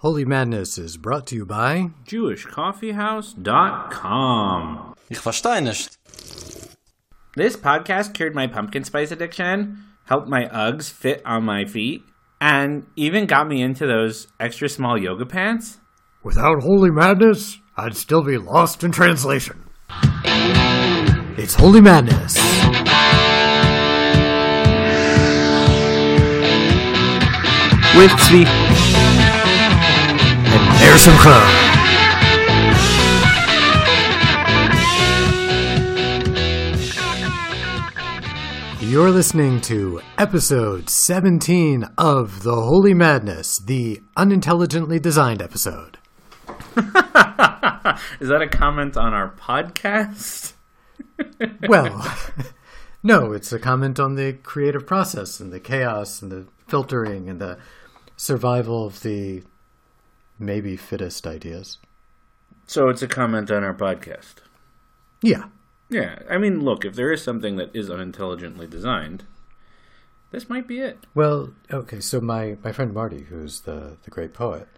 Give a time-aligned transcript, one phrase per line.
[0.00, 4.94] Holy Madness is brought to you by JewishCoffeehouse.com.
[5.10, 5.98] Ich verstehe nicht.
[7.36, 12.00] This podcast cured my pumpkin spice addiction, helped my Uggs fit on my feet,
[12.40, 15.80] and even got me into those extra small yoga pants.
[16.24, 19.64] Without Holy Madness, I'd still be lost in translation.
[21.36, 22.36] It's Holy Madness.
[27.94, 28.79] With Zvi.
[30.90, 31.38] And Meir Simcha.
[38.84, 45.98] You're listening to episode 17 of The Holy Madness, the unintelligently designed episode.
[48.18, 50.54] Is that a comment on our podcast?
[51.68, 52.02] Well,
[53.02, 57.38] no, it's a comment on the creative process and the chaos and the filtering and
[57.38, 57.58] the
[58.16, 59.42] survival of the
[60.40, 61.78] maybe fittest ideas.
[62.66, 64.36] So it's a comment on our podcast.
[65.22, 65.44] Yeah.
[65.88, 69.24] Yeah, I mean, look, if there is something that is unintelligently designed,
[70.30, 70.98] this might be it.
[71.14, 74.68] Well, okay, so my, my friend Marty, who's the, the great poet,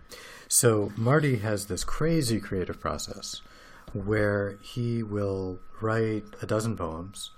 [0.49, 3.43] so Marty has this crazy creative process
[3.93, 7.31] where he will write a dozen poems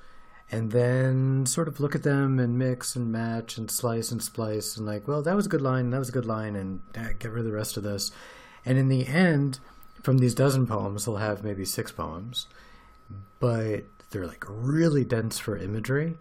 [0.51, 4.77] and then sort of look at them and mix and match and slice and splice
[4.77, 7.09] and like, well, that was a good line, that was a good line, and ah,
[7.19, 8.11] get rid of the rest of this.
[8.65, 9.61] And in the end,
[10.03, 12.47] from these dozen poems, he'll have maybe six poems,
[13.41, 16.17] but they're like really dense for imagery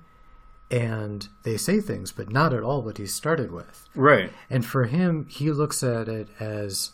[0.71, 3.87] and they say things, but not at all what he started with.
[3.93, 4.31] Right.
[4.49, 6.91] And for him, he looks at it as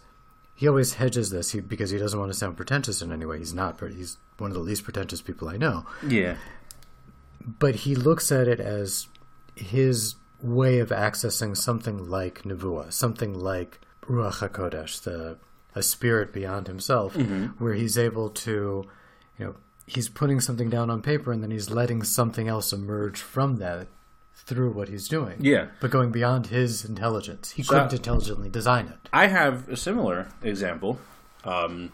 [0.54, 3.38] he always hedges this he, because he doesn't want to sound pretentious in any way.
[3.38, 3.80] He's not.
[3.80, 5.86] He's one of the least pretentious people I know.
[6.06, 6.36] Yeah.
[7.46, 9.08] But he looks at it as
[9.56, 15.38] his way of accessing something like Nevuah, something like Ruach Hakodesh, the
[15.76, 17.16] a spirit beyond himself,
[17.60, 18.84] where he's able to,
[19.38, 23.20] you know, he's putting something down on paper and then he's letting something else emerge
[23.22, 23.88] from that
[24.34, 25.38] through what he's doing.
[25.40, 25.68] Yeah.
[25.80, 27.52] But going beyond his intelligence.
[27.52, 29.10] He So- couldn't intelligently design it.
[29.14, 31.00] I have a similar example.
[31.44, 31.92] Um,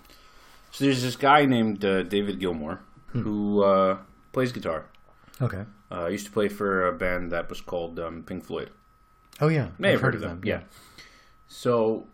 [0.72, 3.98] so there's this guy named uh, David Gilmour who uh,
[4.32, 4.86] plays guitar.
[5.42, 5.64] Okay.
[5.92, 8.70] Uh, used to play for a band that was called um, Pink Floyd.
[9.42, 9.70] Oh yeah.
[9.78, 10.42] May I've have heard of them.
[10.44, 10.62] Yeah.
[11.48, 12.08] So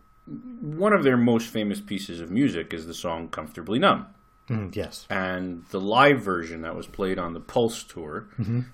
[0.62, 4.08] one of their most famous pieces of music is the song "Comfortably Numb,"
[4.50, 5.06] Mm, yes.
[5.10, 8.28] and the live version that was played on the Pulse tour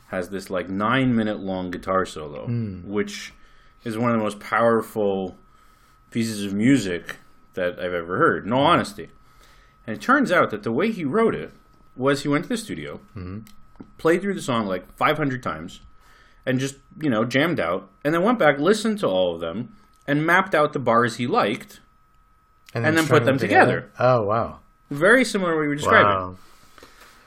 [0.08, 2.48] has this like nine minute long guitar solo,
[2.86, 3.34] which
[3.84, 5.38] is one of the most powerful
[6.12, 7.18] pieces of music
[7.54, 8.46] that I've ever heard.
[8.48, 9.10] No honesty,
[9.86, 11.52] and it turns out that the way he wrote it
[11.96, 13.00] was he went to the studio,
[13.98, 15.82] played through the song like 500 times,
[16.46, 19.76] and just you know jammed out, and then went back, listened to all of them,
[20.08, 21.80] and mapped out the bars he liked.
[22.74, 23.92] And then strung put them together.
[24.00, 24.60] Oh wow.
[24.92, 26.06] Very similar to what you were describing.
[26.08, 26.36] Wow.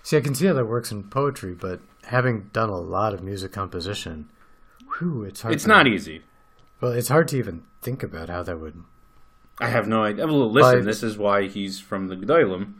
[0.02, 3.22] See, I can see how that works in poetry, but having done a lot of
[3.22, 4.30] music composition,
[4.98, 5.54] whew, it's hard.
[5.54, 6.22] It's not easy.
[6.80, 8.82] Well, it's hard to even think about how that would.
[9.58, 10.26] I have no idea.
[10.26, 12.74] Well, listen, But- this is why he's from the Gedolim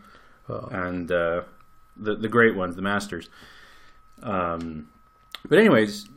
[0.49, 0.69] Oh.
[0.73, 1.43] and uh,
[1.97, 3.29] the the great ones, the masters.
[4.23, 4.89] Um,
[5.49, 6.09] but anyways,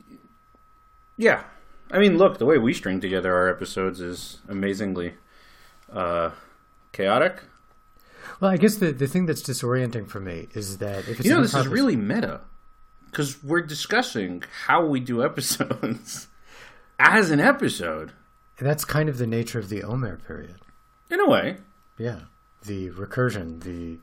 [1.18, 1.44] yeah.
[1.92, 5.14] I mean, look, the way we string together our episodes is amazingly
[5.92, 6.32] uh,
[6.92, 7.44] chaotic.
[8.40, 11.34] Well, I guess the the thing that's disorienting for me is that if it's You
[11.36, 12.42] know, this is really meta
[13.06, 16.28] because we're discussing how we do episodes
[17.00, 18.12] as an episode.
[18.60, 20.56] that's kind of the nature of the Omer period.
[21.10, 21.58] In a way,
[21.98, 22.22] Yeah,
[22.66, 24.00] the recursion, the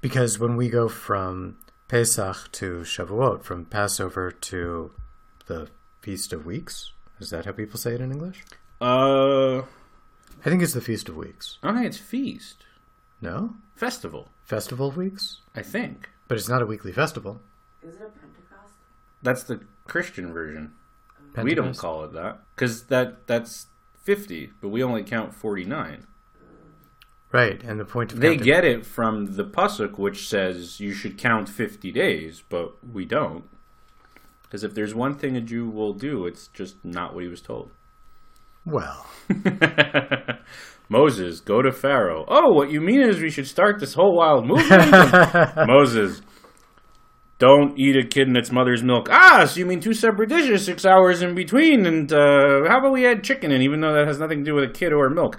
[0.00, 1.58] because when we go from
[1.90, 4.92] Pesach to Shavuot, from Passover to
[5.46, 5.68] the
[6.00, 8.44] Feast of Weeks, is that how people say it in English?
[8.80, 9.64] uh, I
[10.44, 11.58] think it's the Feast of Weeks.
[11.64, 12.64] I think it's feast
[13.20, 14.28] No, festival.
[14.44, 17.40] Festival of Weeks, I think but it's not a weekly festival.
[17.82, 18.72] Is it a Pentecost?
[19.20, 19.58] that's the
[19.88, 20.70] Christian version.
[21.42, 21.80] We don't Pentecost?
[21.80, 23.66] call it that because that that's
[24.00, 26.06] fifty, but we only count forty nine.
[27.32, 30.92] Right, and the point of They counting- get it from the pasuk, which says you
[30.92, 33.44] should count fifty days, but we don't.
[34.42, 37.40] Because if there's one thing a Jew will do, it's just not what he was
[37.40, 37.70] told.
[38.64, 39.06] well.
[40.88, 42.24] Moses, go to Pharaoh.
[42.26, 44.90] Oh, what you mean is we should start this whole wild movement?
[45.68, 46.20] Moses,
[47.38, 49.08] don't eat a kid in its mother's milk.
[49.08, 52.92] Ah, so you mean two separate dishes, six hours in between, and uh, how about
[52.92, 55.08] we add chicken in, even though that has nothing to do with a kid or
[55.10, 55.38] milk?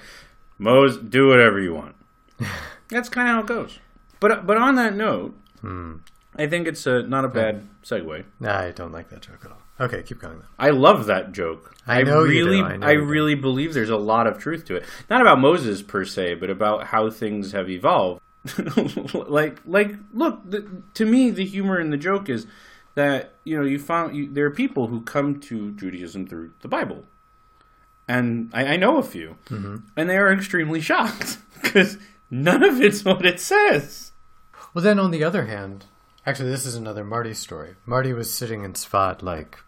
[0.61, 1.95] Moses, do whatever you want.
[2.89, 3.79] That's kind of how it goes.
[4.19, 5.95] But but on that note, hmm.
[6.35, 7.33] I think it's a, not a hmm.
[7.33, 8.25] bad segue.
[8.39, 9.57] Nah, I don't like that joke at all.
[9.79, 10.37] Okay, keep going.
[10.37, 10.45] Though.
[10.59, 11.75] I love that joke.
[11.87, 13.05] I know you do, really, I know you do.
[13.05, 14.83] really believe there's a lot of truth to it.
[15.09, 18.21] Not about Moses per se, but about how things have evolved.
[19.27, 22.45] like, like, look, the, to me, the humor in the joke is
[22.93, 26.67] that you know you found you, there are people who come to Judaism through the
[26.67, 27.05] Bible,
[28.17, 29.75] and I, I know a few, Mm-hmm.
[29.97, 31.97] and they are extremely shocked because
[32.29, 34.11] none of it's what it says.
[34.73, 35.85] Well, then on the other hand,
[36.25, 37.75] actually, this is another Marty story.
[37.85, 39.59] Marty was sitting in Tzfat like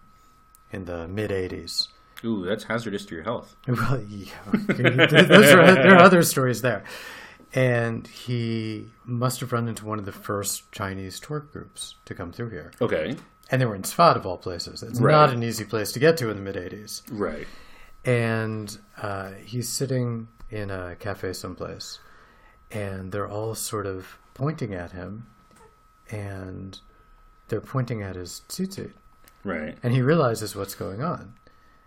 [0.71, 1.87] in the mid '80s.
[2.25, 3.55] Ooh, that's hazardous to your health.
[3.67, 6.83] Well, yeah, those are, there are other stories there.
[7.53, 12.31] And he must have run into one of the first Chinese tour groups to come
[12.31, 12.71] through here.
[12.81, 13.15] Okay,
[13.51, 14.81] And they were in Tzfat, of all places.
[14.81, 15.11] It's Right.
[15.11, 17.03] not an easy place to get to in the mid 80s.
[17.11, 17.45] right.
[18.05, 21.99] And uh, he's sitting in a cafe someplace,
[22.71, 25.27] and they're all sort of pointing at him,
[26.11, 26.79] and
[27.47, 28.91] they're pointing at his tzitzit.
[29.43, 29.77] Right.
[29.83, 31.33] And he realizes what's going on.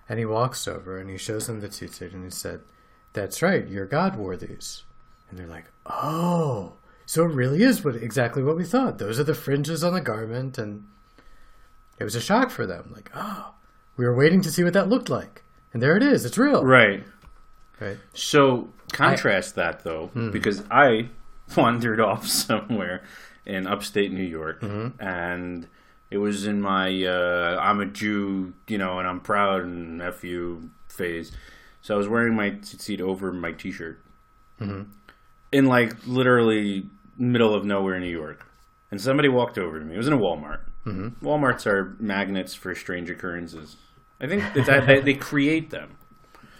[0.08, 2.60] And he walks over and he shows them the tzitzit and he said,
[3.12, 4.84] That's right, your God wore these.
[5.28, 6.74] And they're like, Oh,
[7.06, 8.98] so it really is what exactly what we thought.
[8.98, 10.86] Those are the fringes on the garment and
[11.98, 12.92] it was a shock for them.
[12.94, 13.54] Like, oh,
[13.96, 15.42] we were waiting to see what that looked like.
[15.76, 16.64] And there it is, it's real.
[16.64, 17.05] Right.
[17.78, 17.99] Right.
[18.14, 20.31] So contrast that though, Hmm.
[20.31, 21.11] because I
[21.56, 23.02] wandered off somewhere
[23.44, 25.02] in upstate New York, Mm-hmm.
[25.06, 25.67] and
[26.11, 30.25] it was in my uh, I'm a Jew, you know, and I'm proud and f
[30.25, 31.32] you phase.
[31.82, 34.00] So I was wearing my tzitzit over my t-shirt,
[34.58, 34.82] Mm-hmm.
[35.52, 36.88] in like literally
[37.19, 38.46] middle of nowhere, New York,
[38.90, 39.94] and somebody walked over to me.
[39.94, 40.61] It was in a Walmart.
[40.87, 41.26] Mm-hmm.
[41.26, 43.76] Walmarts are magnets for strange occurrences.
[44.20, 45.96] I think that, they, they create them.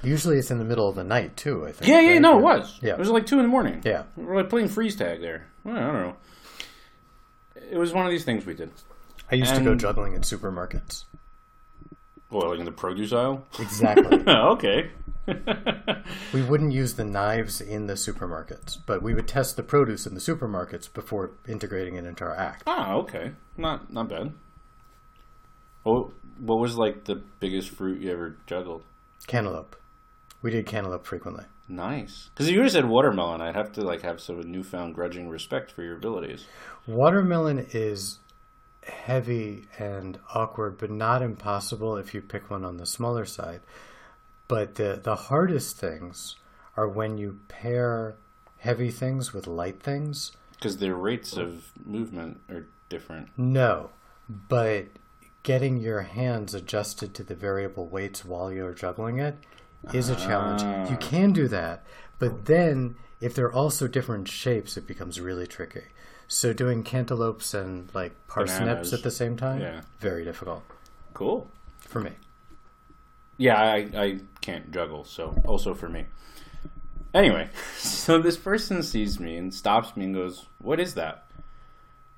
[0.03, 1.89] Usually it's in the middle of the night too, I think.
[1.89, 2.21] Yeah, yeah, right?
[2.21, 2.79] no, it was.
[2.83, 2.93] Yeah.
[2.93, 3.81] It was like two in the morning.
[3.85, 4.05] Yeah.
[4.17, 5.49] We were like playing freeze tag there.
[5.65, 6.17] Well, I don't know.
[7.71, 8.71] It was one of these things we did.
[9.31, 11.05] I used to go juggling in supermarkets.
[12.31, 13.45] Well, like in the produce aisle.
[13.59, 14.23] Exactly.
[14.29, 14.91] okay.
[16.33, 20.15] We wouldn't use the knives in the supermarkets, but we would test the produce in
[20.15, 22.63] the supermarkets before integrating it into our act.
[22.67, 23.33] ah, okay.
[23.57, 24.33] Not not bad.
[25.83, 28.83] What what was like the biggest fruit you ever juggled?
[29.27, 29.77] Cantaloupe.
[30.43, 31.45] We did cantaloupe frequently.
[31.69, 32.31] Nice.
[32.33, 35.29] Because if you would have said watermelon, I'd have to like have some newfound grudging
[35.29, 36.47] respect for your abilities.
[36.87, 38.19] Watermelon is
[38.87, 43.61] heavy and awkward, but not impossible if you pick one on the smaller side.
[44.49, 46.37] But the the hardest things
[46.77, 48.17] are when you pair
[48.59, 50.33] heavy things with light things.
[50.53, 53.29] Because their rates of movement are different.
[53.37, 53.91] No,
[54.29, 54.87] but
[55.47, 59.37] getting your hands adjusted to the variable weights while you're juggling it
[59.95, 60.61] is a challenge.
[60.91, 61.01] You ah.
[61.01, 61.85] can do that,
[62.19, 65.85] but then if they're also different shapes, it becomes really tricky.
[66.27, 68.93] So doing cantaloupes and like parsnips Bananas.
[68.93, 69.83] at the same time, Yeah.
[70.01, 70.65] very difficult
[71.15, 71.49] Cool.
[71.79, 72.11] for me.
[73.37, 76.07] Yeah, I, I can't juggle, so also for me.
[77.15, 81.25] Anyway, so this person sees me and stops me and goes, What is that?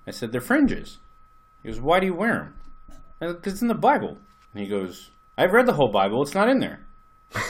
[0.07, 0.97] I said, They're fringes.
[1.63, 2.55] He goes, Why do you wear them?
[3.20, 4.19] Because it's in the Bible.
[4.53, 6.87] And he goes, I've read the whole Bible, it's not in there.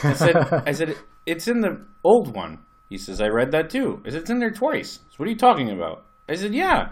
[0.03, 0.35] I said,
[0.67, 0.95] I said,
[1.25, 2.59] It's in the old one.
[2.89, 4.01] He says, I read that too.
[4.05, 4.99] I said, It's in there twice.
[5.09, 6.05] So what are you talking about?
[6.27, 6.89] I said, Yeah.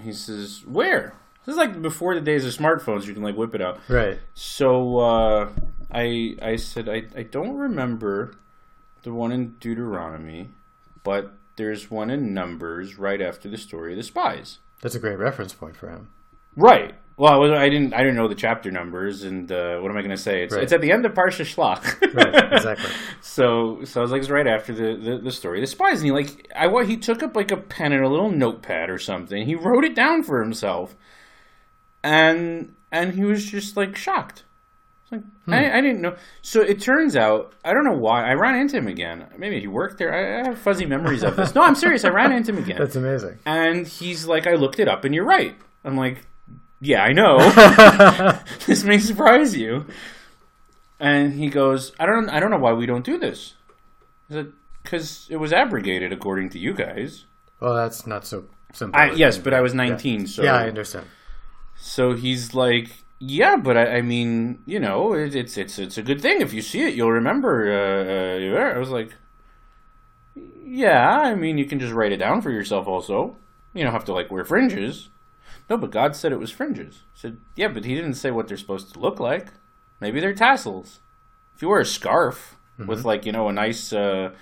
[0.00, 1.14] He says, Where?
[1.44, 3.80] This is like before the days of smartphones, you can like whip it out.
[3.88, 4.20] Right.
[4.34, 5.52] So uh,
[5.90, 8.34] I I said I, I don't remember
[9.02, 10.50] the one in Deuteronomy,
[11.02, 14.58] but there's one in Numbers right after the story of the spies.
[14.82, 16.08] That's a great reference point for him.
[16.56, 16.94] Right.
[17.16, 19.96] Well, I, was, I didn't I didn't know the chapter numbers, and uh, what am
[19.96, 20.42] I going to say?
[20.44, 20.62] It's, Right.
[20.64, 22.14] it's at the end of Parsha Shlach.
[22.14, 22.90] Right, exactly.
[23.20, 26.06] So so I was like, it's right after the, the, the story the spies, and
[26.06, 28.98] he like I wa- he took up like a pen and a little notepad or
[28.98, 29.44] something.
[29.46, 30.96] He wrote it down for himself,
[32.02, 34.44] and and he was just like shocked.
[35.10, 36.16] Like I, I didn't know.
[36.40, 39.26] So it turns out I don't know why I ran into him again.
[39.36, 40.14] Maybe he worked there.
[40.14, 41.54] I, I have fuzzy memories of this.
[41.54, 42.04] No, I'm serious.
[42.04, 43.38] I ran into him again, That's amazing.
[43.44, 45.54] and he's like, I looked it up, and you're right.
[45.84, 46.24] I'm like,
[46.82, 47.38] yeah, I know.
[48.66, 49.86] this may surprise you.
[50.98, 53.54] And he goes, I don't, I don't know why we don't do this.
[54.28, 57.26] Because it was abrogated according to you guys.
[57.60, 59.00] Well, that's not so simple.
[59.00, 61.06] I, yes, but I was 19, so yeah, I understand.
[61.76, 66.02] so he's like, yeah, but I, I mean, you know, it, it's it's it's a
[66.02, 67.70] good thing if you see it, you'll remember.
[67.70, 68.74] Uh, uh.
[68.74, 69.14] I was like,
[70.64, 72.88] yeah, I mean, you can just write it down for yourself.
[72.88, 73.36] Also,
[73.74, 75.08] you don't have to like wear fringes.
[75.70, 77.02] No, but God said it was fringes.
[77.14, 79.48] I said, yeah, but He didn't say what they're supposed to look like.
[80.00, 81.00] Maybe they're tassels.
[81.54, 83.92] If you wear a scarf with like you know a nice.
[83.92, 84.32] Uh,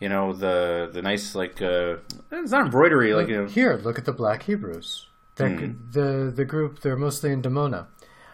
[0.00, 1.96] you know the the nice like uh,
[2.30, 5.06] it's not embroidery like you know Here, look at the Black Hebrews.
[5.38, 5.72] Hmm.
[5.90, 7.86] The the group they're mostly in Dimona.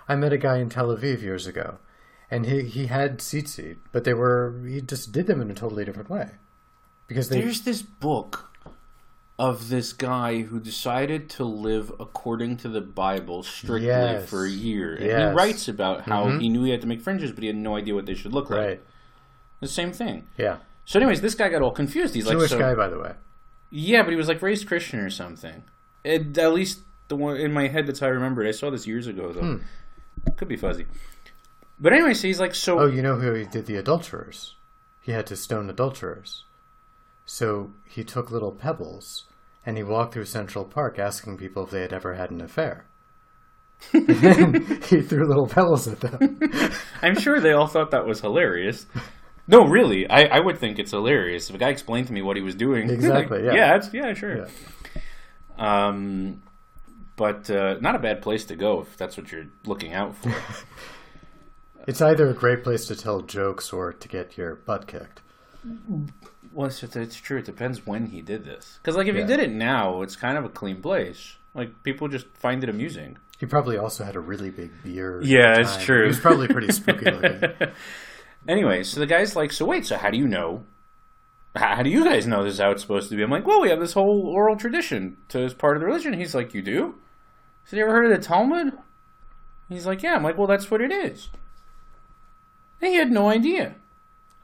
[0.08, 1.78] I met a guy in Tel Aviv years ago,
[2.30, 5.84] and he he had tzitzit, but they were he just did them in a totally
[5.84, 6.30] different way
[7.06, 8.49] because they There's this book
[9.40, 14.28] of this guy who decided to live according to the Bible strictly Yes.
[14.28, 14.94] for a year.
[14.96, 15.12] And Yes.
[15.20, 15.28] Mm-hmm.
[15.30, 17.74] he writes about how he knew he had to make fringes, but he had no
[17.74, 18.58] idea what they should look like.
[18.60, 18.80] right
[19.60, 20.26] The same thing.
[20.36, 22.14] yeah So, anyways, this guy got all confused.
[22.14, 23.14] He's like, Jewish so, guy by the way.
[23.70, 25.62] Yeah, but he was like raised Christian or something.
[26.04, 28.48] It, at least the one in my head, that's how I remember it.
[28.48, 29.60] I saw this years ago, though.
[30.36, 30.84] Could be fuzzy.
[31.78, 34.54] But anyway, so he's like, so Oh, you know who he did the adulterers?
[35.00, 36.44] He had to stone adulterers.
[37.24, 39.24] So he took little pebbles
[39.70, 42.86] and he walked through Central Park asking people if they had ever had an affair.
[43.92, 44.54] and then
[44.88, 46.40] he threw little pebbles at them.
[47.02, 48.86] I'm sure they all thought that was hilarious.
[49.46, 52.36] No, really, I, I would think it's hilarious if a guy explained to me what
[52.36, 52.90] he was doing.
[52.90, 53.52] Exactly, yeah.
[53.54, 54.48] yeah, that's, yeah, sure.
[55.56, 56.42] Um,
[57.14, 60.34] but uh, not a bad place to go if that's what you're looking out for.
[61.86, 65.22] It's either a great place to tell jokes or to get your butt kicked.
[66.52, 67.38] Well, it's, it's true.
[67.38, 68.78] It depends when he did this.
[68.82, 69.22] Because like if Yeah.
[69.22, 71.36] he did it now, it's kind of a clean place.
[71.54, 73.18] Like people just find it amusing.
[73.38, 75.24] He probably also had a really big beard.
[75.24, 76.02] Yeah, it's true.
[76.02, 77.42] He was probably pretty spooky looking.
[78.48, 80.64] Anyway, so the guy's like, so wait, so how do you know?
[81.54, 83.22] How, how do you guys know this is how it's supposed to be?
[83.22, 86.14] I'm like, well, we have this whole oral tradition to as part of the religion.
[86.14, 86.94] He's like, you do?
[87.66, 88.72] So you ever heard of the Talmud?
[89.68, 90.14] He's like, yeah.
[90.14, 91.28] I'm like, well, that's what it is.
[92.80, 93.74] And he had no idea.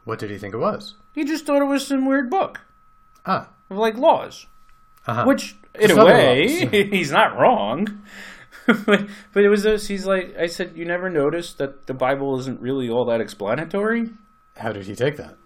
[0.06, 0.94] What did he think it was?
[1.14, 2.62] He just thought it was some weird book
[3.26, 4.46] Ah, of like laws,
[5.06, 5.24] uh-huh.
[5.26, 6.70] which in Just a other way laws.
[6.90, 8.02] he's not wrong.
[8.86, 9.86] but, but it was this.
[9.88, 14.10] He's like, I said, you never noticed that the Bible isn't really all that explanatory.
[14.56, 15.36] how did he take that?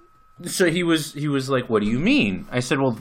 [0.47, 2.97] so he was he was like what do you mean i said well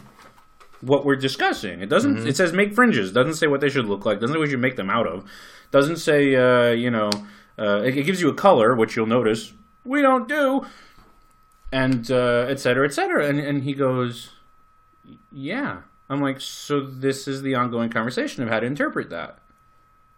[0.81, 2.27] what we're discussing it doesn't Mm-hmm.
[2.27, 4.57] it says make fringes doesn't say what they should look like doesn't say what you
[4.57, 5.23] make them out of
[5.71, 7.09] doesn't say uh, you know
[7.57, 9.53] uh, it, it gives you a color which you'll notice
[9.85, 10.65] we don't do
[11.71, 14.31] and uh, et cetera et cetera and, and he goes
[15.31, 19.39] yeah i'm like so this is the ongoing conversation of how to interpret that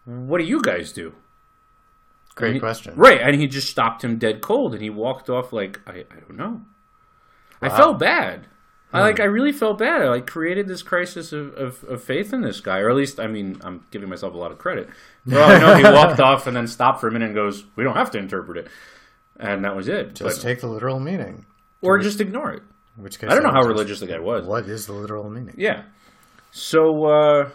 [0.05, 1.13] what do you guys do
[2.34, 2.93] Great he- question.
[2.96, 6.20] Right, and he just stopped him dead cold, and he walked off like I, I
[6.25, 6.62] don't know.
[7.62, 8.48] I felt bad.
[8.93, 9.03] I Hmm.
[9.05, 10.01] like I really felt bad.
[10.01, 13.20] I like created this crisis of, of, of faith in this guy, or at least
[13.20, 14.88] I mean I'm giving myself a lot of credit.
[15.25, 17.84] Well, I know he walked off and then stopped for a minute and goes, "We
[17.84, 18.67] don't have to interpret it,"
[19.41, 20.15] and that was it.
[20.15, 21.45] Just But- take the literal meaning.
[21.81, 22.63] or just ignore it.
[22.98, 24.45] In which case, I don't know how religious the guy was.
[24.45, 25.55] What is the literal meaning?
[25.57, 25.83] Yeah.
[26.51, 27.50] So, uh,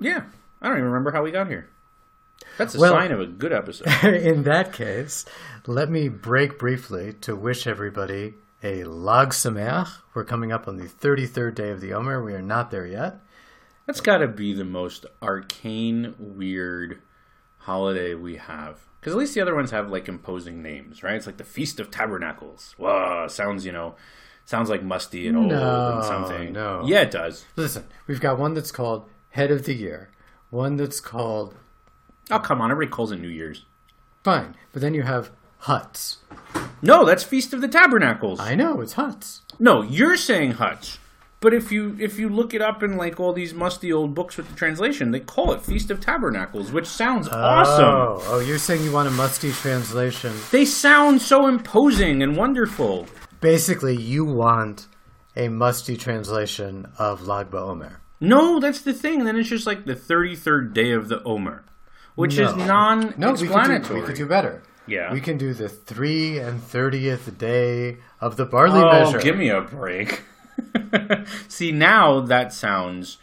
[0.00, 0.24] yeah,
[0.60, 1.68] I don't even remember how we got here.
[2.58, 3.86] That's a Well- sign of a good episode.
[4.04, 5.24] In that case,
[5.66, 9.88] let me break briefly to wish everybody a Lag Sameach.
[10.14, 12.22] We're coming up on the 33rd day of the Omer.
[12.24, 13.20] We are not there yet.
[13.86, 17.02] That's got to be the most arcane, weird
[17.58, 18.78] holiday we have.
[19.04, 21.14] Because at least the other ones have like imposing names, right?
[21.14, 22.74] It's like the Feast of Tabernacles.
[22.78, 23.96] Whoa, sounds you know,
[24.46, 26.52] sounds like musty and old No, and something.
[26.54, 26.82] no.
[26.86, 27.44] Yeah, it does.
[27.54, 30.08] Listen, we've got one that's called Head of the Year,
[30.48, 31.54] one that's called
[32.30, 33.66] Oh come on, everybody calls it New Year's.
[34.22, 36.20] Fine, but then you have Huts.
[36.80, 38.40] No, that's Feast of the Tabernacles.
[38.40, 39.42] I know, it's Huts.
[39.58, 40.98] No, you're saying Huts.
[41.44, 44.38] But if you if you look it up in like all these musty old books
[44.38, 47.36] with the translation, they call it Feast of Tabernacles, which sounds oh.
[47.36, 47.84] awesome.
[47.84, 50.32] Oh, oh, you're saying you want a musty translation.
[50.50, 53.06] They sound so imposing and wonderful.
[53.42, 54.86] Basically, you want
[55.36, 57.96] a musty translation of Lag BaOmer.
[58.20, 59.24] No, that's the thing.
[59.24, 61.62] Then it's just like the 33rd day of the Omer,
[62.14, 62.64] which is No.
[62.64, 64.00] non No, we could, explanatory.
[64.00, 64.62] do, we could do better.
[64.86, 65.12] Yeah.
[65.12, 69.18] We can do the 3 and 30th day of the barley oh, measure.
[69.18, 70.22] give me a break.
[71.48, 73.18] See, now that sounds.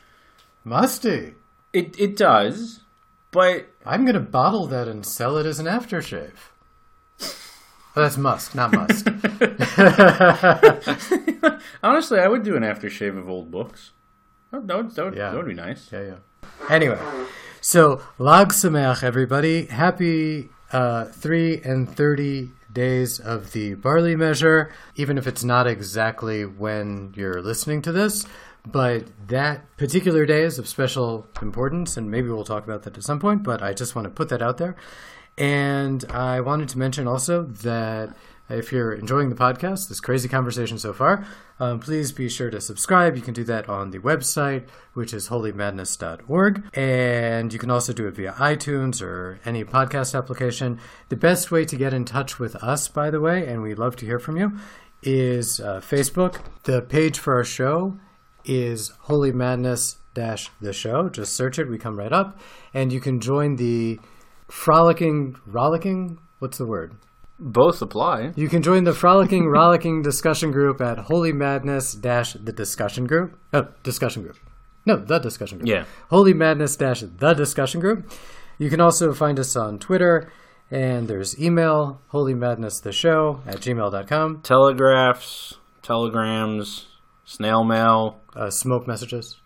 [0.63, 1.35] Musty.
[1.73, 2.81] It, it does,
[3.31, 6.31] but I'm going to bottle that and sell it as an aftershave.
[7.93, 9.05] Oh, that's musk, not must.
[11.83, 13.91] honestly, I would do an aftershave of old books.
[14.51, 15.31] That, that, would, that, would, Yeah.
[15.31, 15.89] that would be nice.
[15.91, 16.15] yeah, yeah.
[16.69, 16.99] Anyway,
[17.59, 19.65] so Lag Sameach, everybody.
[19.65, 26.45] Happy uh, 3 and 30 days of the barley measure, even if it's not exactly
[26.45, 28.25] when you're listening to this.
[28.65, 33.03] But that particular day is of special importance, and maybe we'll talk about that at
[33.03, 33.43] some point.
[33.43, 34.75] But I just want to put that out there.
[35.37, 38.15] And I wanted to mention also that
[38.51, 41.25] if you're enjoying the podcast, this crazy conversation so far,
[41.59, 43.15] um, please be sure to subscribe.
[43.15, 46.63] You can do that on the website, which is holymadness.org.
[46.73, 50.79] And you can also do it via iTunes or any podcast application.
[51.09, 53.95] The best way to get in touch with us, by the way, and we'd love
[53.97, 54.57] to hear from you,
[55.03, 56.41] is uh, Facebook.
[56.63, 57.97] The page for our show
[58.45, 61.09] is Holy Madness dash the show.
[61.09, 62.39] Just search it, we come right up.
[62.73, 63.99] And you can join the
[64.49, 66.19] frolicking, rollicking.
[66.39, 66.95] What's the word?
[67.43, 68.33] Both apply.
[68.35, 73.35] You can join the frolicking, rollicking discussion group at Holy Madness dash the discussion group.
[73.51, 74.37] Oh, discussion group.
[74.85, 75.67] No, the discussion group.
[75.67, 75.85] Yeah.
[76.11, 78.11] Holy Madness dash the discussion group.
[78.59, 80.31] You can also find us on Twitter,
[80.69, 84.41] and there's email, Holy Madness the show at gmail.com.
[84.43, 86.89] Telegraphs, telegrams,
[87.25, 88.21] snail mail.
[88.35, 89.41] Uh, smoke messages.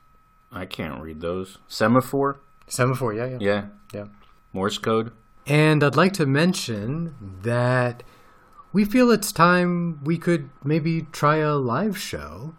[0.51, 1.59] I can't read those.
[1.69, 2.41] Semaphore.
[2.67, 3.37] Semaphore, yeah, yeah.
[3.39, 3.65] Yeah.
[3.93, 4.05] Yeah.
[4.51, 5.13] Morse code.
[5.47, 8.03] And I'd like to mention that
[8.73, 12.55] we feel it's time we could maybe try a live show.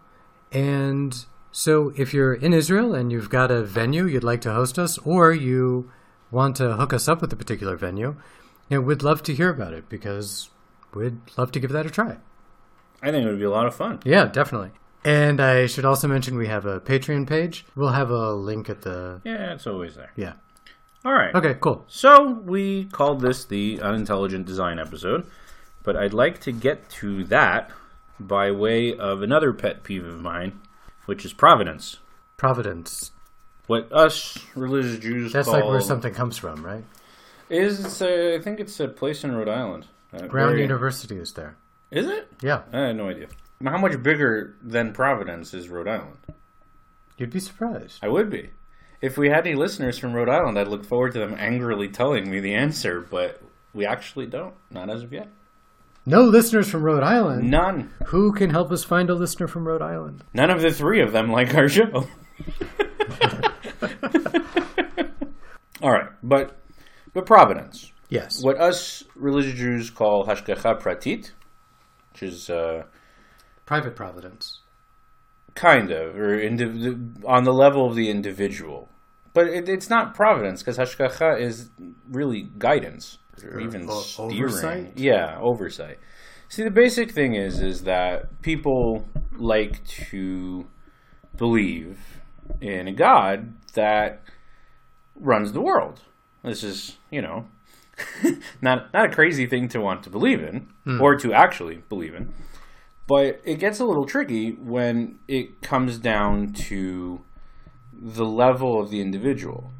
[0.51, 4.79] And so if you're in Israel and you've got a venue you'd like to host
[4.79, 5.91] us, or you
[6.31, 8.15] want to hook us up with a particular venue,
[8.69, 10.49] you know, we'd love to hear about it because
[10.93, 12.17] we'd love to give that a try.
[13.01, 13.99] I think it would be a lot of fun.
[14.03, 14.71] Yeah, definitely.
[15.03, 17.65] And I should also mention we have a Patreon page.
[17.75, 19.21] We'll have a link at the.
[19.23, 20.11] Yeah, it's always there.
[20.15, 20.33] Yeah.
[21.05, 21.33] All right.
[21.33, 21.85] Okay, cool.
[21.87, 25.25] So we called this the unintelligent design episode,
[25.83, 27.71] but I'd like to get to that
[28.19, 30.59] by way of another pet peeve of mine,
[31.05, 31.97] which is providence.
[32.35, 33.11] Providence.
[33.67, 36.83] What us religious Jews That's like where something comes from, right?
[37.49, 38.01] is.
[38.01, 39.87] Uh, I think it's a place in Rhode Island.
[40.13, 41.57] Uh, Brown University is there.
[41.91, 42.31] Is it?
[42.41, 43.27] Yeah, I had no idea.
[43.63, 46.17] How much bigger than Providence is Rhode Island?
[47.17, 47.99] you'd be surprised.
[48.03, 48.51] I would be.
[49.01, 52.29] If we had any listeners from Rhode Island, I'd look forward to them angrily telling
[52.29, 53.41] me the answer, but
[53.73, 54.55] we actually don't.
[54.71, 55.29] Not as of yet.
[56.05, 57.51] No listeners from Rhode Island.
[57.51, 57.91] None.
[58.07, 60.23] Who can help us find a listener from Rhode Island?
[60.33, 62.07] None of the three of them like our show.
[65.81, 66.57] All right, but
[67.13, 68.41] but Providence, Yes.
[68.43, 71.31] what us religious Jews call hashgacha pratit,
[72.13, 72.83] which is uh,
[73.65, 74.61] Private Providence.
[75.57, 78.89] Kind of or indiv- on the level of the individual,
[79.33, 81.69] but it, it's not providence because hashgacha is
[82.09, 84.37] really guidance or even o- steering.
[84.37, 84.93] oversight?
[84.95, 85.99] Yeah, oversight.
[86.47, 90.67] See, the basic thing is is that people like to
[91.35, 91.99] believe
[92.61, 94.21] in a God that
[95.15, 96.01] runs the world.
[96.43, 97.47] This is, you know,
[98.61, 101.01] not not a crazy thing to want to believe in hmm.
[101.01, 102.31] or to actually believe in.
[103.07, 107.21] But it gets a little tricky when it comes down to
[107.93, 109.71] the level of the individual.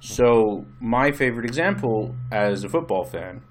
[0.00, 3.42] So, my favorite example as a football fan,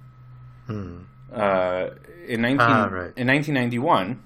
[1.34, 1.90] uh,
[2.28, 3.14] in 19, Ah, right.
[3.16, 4.20] in 1991,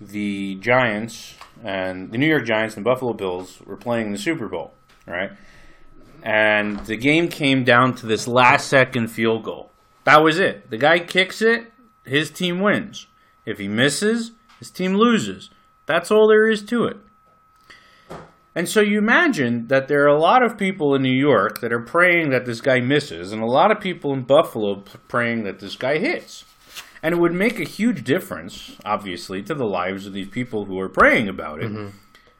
[0.00, 1.34] the Giants
[1.64, 4.72] and the New York Giants and Buffalo Bills were playing the Super Bowl,
[5.06, 5.32] right?
[6.22, 9.70] And the game came down to this last second field goal.
[10.04, 10.70] That was it.
[10.70, 11.72] The guy kicks it,
[12.04, 13.08] his team wins.
[13.46, 15.50] If he misses, his team loses.
[15.86, 16.96] That's all there is to it.
[18.54, 21.72] And so you imagine that there are a lot of people in New York that
[21.72, 25.60] are praying that this guy misses, and a lot of people in Buffalo praying that
[25.60, 26.44] this guy hits.
[27.02, 30.80] And it would make a huge difference, obviously, to the lives of these people who
[30.80, 31.92] are praying about it.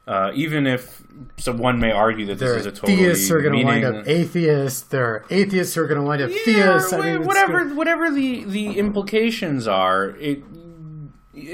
[0.08, 1.02] Uh, even if
[1.36, 4.08] someone may argue that this There is a totally theists are going to wind up
[4.08, 4.82] atheists.
[4.82, 6.92] There are atheists who are going to wind up yeah, theists.
[6.92, 10.10] I mean, whatever, whatever the the implications are.
[10.10, 10.44] It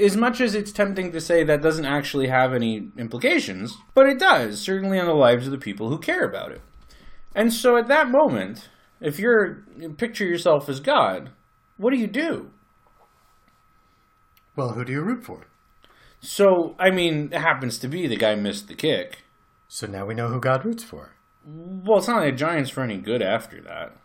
[0.01, 4.19] as much as it's tempting to say that doesn't actually have any implications, but it
[4.19, 6.61] does certainly on the lives of the people who care about it.
[7.35, 8.69] And so, at that moment,
[9.01, 9.65] if you're
[9.97, 11.31] picture yourself as God,
[11.77, 12.51] what do you do?
[14.55, 15.47] Well, who do you root for?
[16.19, 19.23] So, I mean, it happens to be the guy missed the kick.
[19.67, 21.15] So now we know who God roots for.
[21.45, 23.97] Well, it's not like the Giants were any good after that.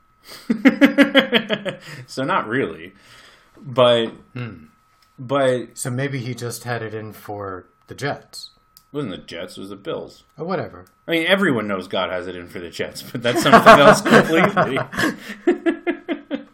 [2.07, 2.95] so not really.
[3.57, 4.65] But hmm.
[5.19, 8.51] But So maybe he just had it in for the Jets.
[8.77, 10.25] it wasn't the Jets, it was the Bills.
[10.37, 10.87] Or whatever.
[11.07, 14.01] I mean everyone knows God has it in for the Jets, but that's something else
[14.01, 14.79] completely.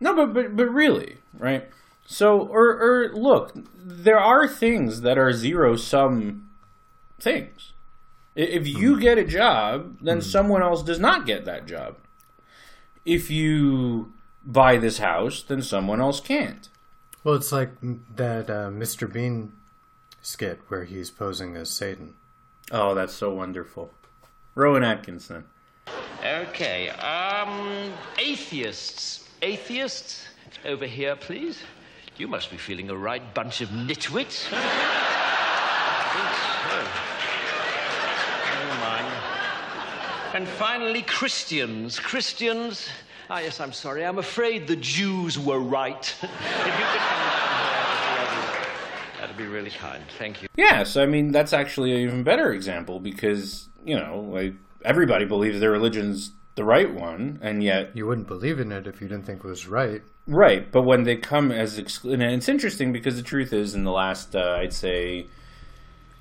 [0.00, 1.68] no, but, but but really, right?
[2.06, 6.50] So or or look, there are things that are zero sum
[7.20, 7.72] things.
[8.34, 9.00] If you hmm.
[9.00, 10.22] get a job, then hmm.
[10.22, 11.96] someone else does not get that job.
[13.04, 14.12] If you
[14.44, 16.68] buy this house, then someone else can't.
[17.22, 17.72] Well, it's like
[18.16, 19.10] that uh, Mr.
[19.12, 19.52] Bean
[20.22, 22.14] skit where he's posing as Satan.
[22.70, 23.90] Oh, that's so wonderful.
[24.54, 25.44] Rowan Atkinson.
[26.24, 29.28] Okay, um, atheists.
[29.42, 30.26] Atheists,
[30.64, 31.62] over here, please.
[32.16, 34.48] You must be feeling a right bunch of nitwits.
[34.52, 34.64] I
[36.12, 36.34] think
[36.68, 36.76] so.
[38.66, 39.08] Never mind.
[40.34, 41.98] And finally, Christians.
[41.98, 42.88] Christians.
[43.32, 44.04] Ah, yes, I'm sorry.
[44.04, 46.02] I'm afraid the Jews were right.
[46.22, 49.20] if you could come down here, that'd be lovely.
[49.20, 50.02] that'd be really kind.
[50.18, 50.48] Thank you.
[50.56, 55.60] Yes, I mean that's actually an even better example because you know like everybody believes
[55.60, 59.26] their religion's the right one, and yet You wouldn't believe in it if you didn't
[59.26, 60.02] think it was right.
[60.26, 63.84] Right, but when they come as exclu- and it's interesting because the truth is, in
[63.84, 65.28] the last uh, I'd say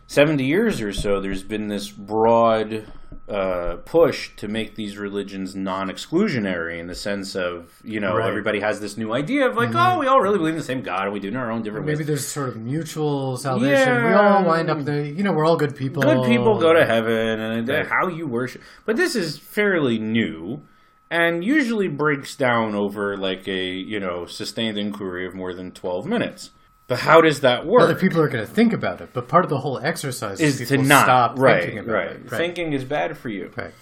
[0.10, 2.92] seventy years or so, there's been this broad
[3.30, 8.28] uh, push to make these religions non-exclusionary in the sense of you know Right.
[8.28, 10.82] everybody has this new idea of like oh we all really believe in the same
[10.82, 12.00] God and we do it in our own different ways.
[12.00, 12.08] Maybe ways.
[12.08, 13.72] there's sort of mutual salvation.
[13.88, 14.08] yeah.
[14.08, 15.06] We all wind up there.
[15.06, 16.02] You know, we're all good people.
[16.02, 17.86] Good people go to heaven, and Right.
[17.88, 18.62] how you worship.
[18.86, 20.64] But this is fairly new,
[21.12, 26.08] and usually breaks down over like a you know sustained inquiry of more than twelve
[26.08, 26.50] minutes.
[26.90, 27.84] But how does that work?
[27.84, 30.60] Other people are going to think about it, but part of the whole exercise is,
[30.60, 32.08] is to not stop right, thinking about right.
[32.08, 32.32] it.
[32.32, 32.38] Right.
[32.38, 33.52] Thinking is bad for you.
[33.56, 33.74] right.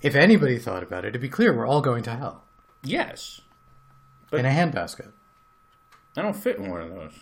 [0.00, 2.44] If anybody thought about it, to be clear, we're all going to hell
[2.84, 3.40] Yes,
[4.32, 5.10] in a handbasket.
[6.16, 7.12] I don't fit in one of those.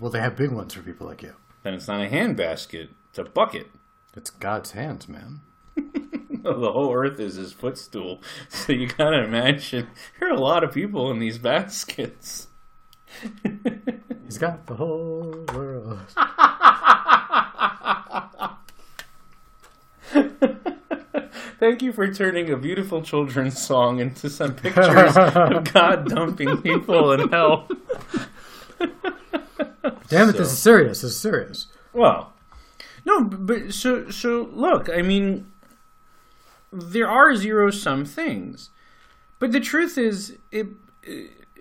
[0.00, 1.34] Well, they have big ones for people like you.
[1.62, 3.70] Then it's not a handbasket; it's a bucket.
[4.16, 5.42] It's God's hands, man.
[5.76, 8.20] the whole earth is his footstool.
[8.48, 9.86] So you gotta imagine
[10.18, 12.48] there are a lot of people in these baskets.
[14.26, 16.00] He's got the whole world.
[21.60, 27.12] Thank you for turning a beautiful children's song into some pictures of God dumping people
[27.12, 27.68] in hell.
[30.08, 31.02] Damn it, this is serious.
[31.02, 31.66] This is serious.
[31.92, 32.32] Well,
[33.04, 35.50] no, but so so look, I mean,
[36.72, 38.70] there are zero sum things,
[39.38, 40.66] but the truth is, it.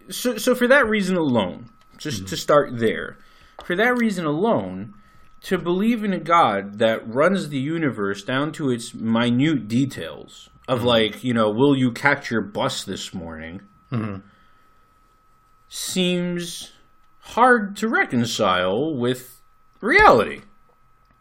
[0.10, 2.28] So so for that reason alone, just mm-hmm.
[2.28, 3.18] to start there,
[3.64, 4.94] for that reason alone,
[5.42, 10.80] to believe in a God that runs the universe down to its minute details of
[10.80, 10.88] mm-hmm.
[10.88, 13.62] like you know, will you catch your bus this morning?
[13.92, 14.28] Mm-hmm.
[15.68, 16.72] Seems
[17.20, 19.42] hard to reconcile with
[19.82, 20.42] reality.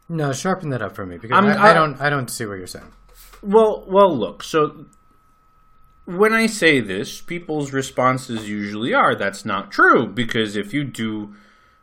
[0.08, 2.00] No, sharpen that up for me because I, I I- don't.
[2.00, 2.92] I don't see what you're saying.
[3.42, 4.42] Well, well, look.
[4.42, 4.86] So
[6.04, 11.34] when I say this, people's responses usually are that's not true because if you do,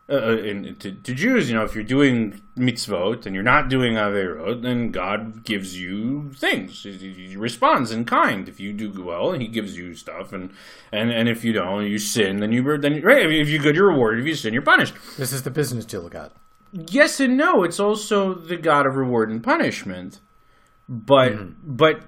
[0.10, 3.69] uh, uh, in, to, to Jews, you know, if you're doing mitzvot and you're not
[3.69, 6.84] doing averot, then God gives you things.
[6.84, 8.47] He, he responds in kind.
[8.49, 10.51] If you do well, He gives you stuff, and
[10.91, 13.25] and, and if you don't, you sin, then you then you- right.
[13.31, 14.19] If you good, you're rewarded.
[14.21, 14.93] If you sin, you're punished.
[15.17, 16.31] This is the business deal of God.
[16.73, 17.63] Yes and no.
[17.63, 20.19] It's also the God of reward and punishment.
[20.89, 21.31] But
[21.63, 22.01] but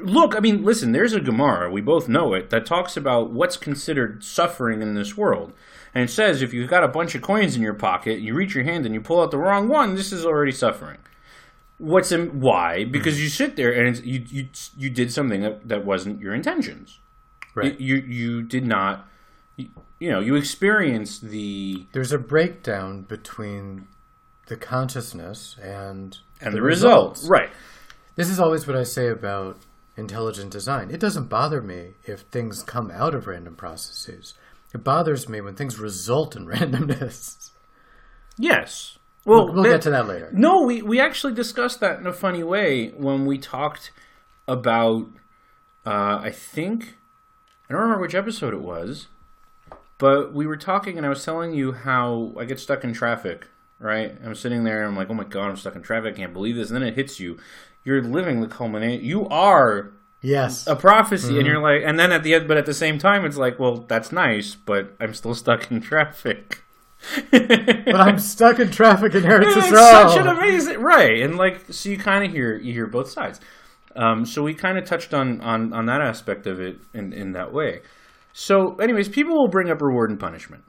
[0.00, 0.92] look, I mean, listen.
[0.92, 1.70] There's a Gemara.
[1.70, 5.52] We both know it that talks about what's considered suffering in this world,
[5.94, 8.54] and it says if you've got a bunch of coins in your pocket, you reach
[8.54, 10.98] your hand and you pull out the wrong one, this is already suffering.
[11.78, 12.84] What's in, why?
[12.84, 16.34] Because you sit there and it's, you you you did something that, that wasn't your
[16.34, 16.98] intentions.
[17.54, 17.78] Right.
[17.80, 19.08] You, you you did not.
[19.56, 23.88] You, you know, you experienced the There's a breakdown between
[24.46, 27.24] the consciousness and and the, results.
[27.24, 27.50] Right.
[28.16, 29.58] This is always what I say about
[29.98, 30.90] intelligent design.
[30.90, 34.32] It doesn't bother me if things come out of random processes.
[34.72, 37.50] It bothers me when things result in randomness.
[38.38, 38.98] Yes.
[39.24, 40.30] Well, We'll, we'll that- get to that later.
[40.32, 43.90] No, we, we actually discussed that in a funny way when we talked
[44.46, 45.06] about,
[45.84, 46.96] uh, I think,
[47.68, 49.08] I don't remember which episode it was,
[49.98, 53.48] but we were talking and I was telling you how I get stuck in traffic,
[53.80, 54.16] right?
[54.24, 56.14] I'm sitting there and I'm like, oh my God, I'm stuck in traffic.
[56.14, 56.70] I can't believe this.
[56.70, 57.38] And then it hits you.
[57.88, 59.02] You're living the culmination.
[59.02, 60.66] You are Yes.
[60.66, 63.24] a prophecy and you're like and then at the end but at the same time
[63.24, 66.64] it's like well that's nice but i'm still stuck in traffic
[67.30, 70.08] but I'm stuck in traffic in Eretz it's Yisrael.
[70.10, 73.40] such an amazing right and like so you kind of hear you hear both sides
[73.94, 77.32] um, so we kind of touched on, on on that aspect of it in in
[77.32, 77.82] that way
[78.32, 80.64] so anyways people will bring up reward and punishment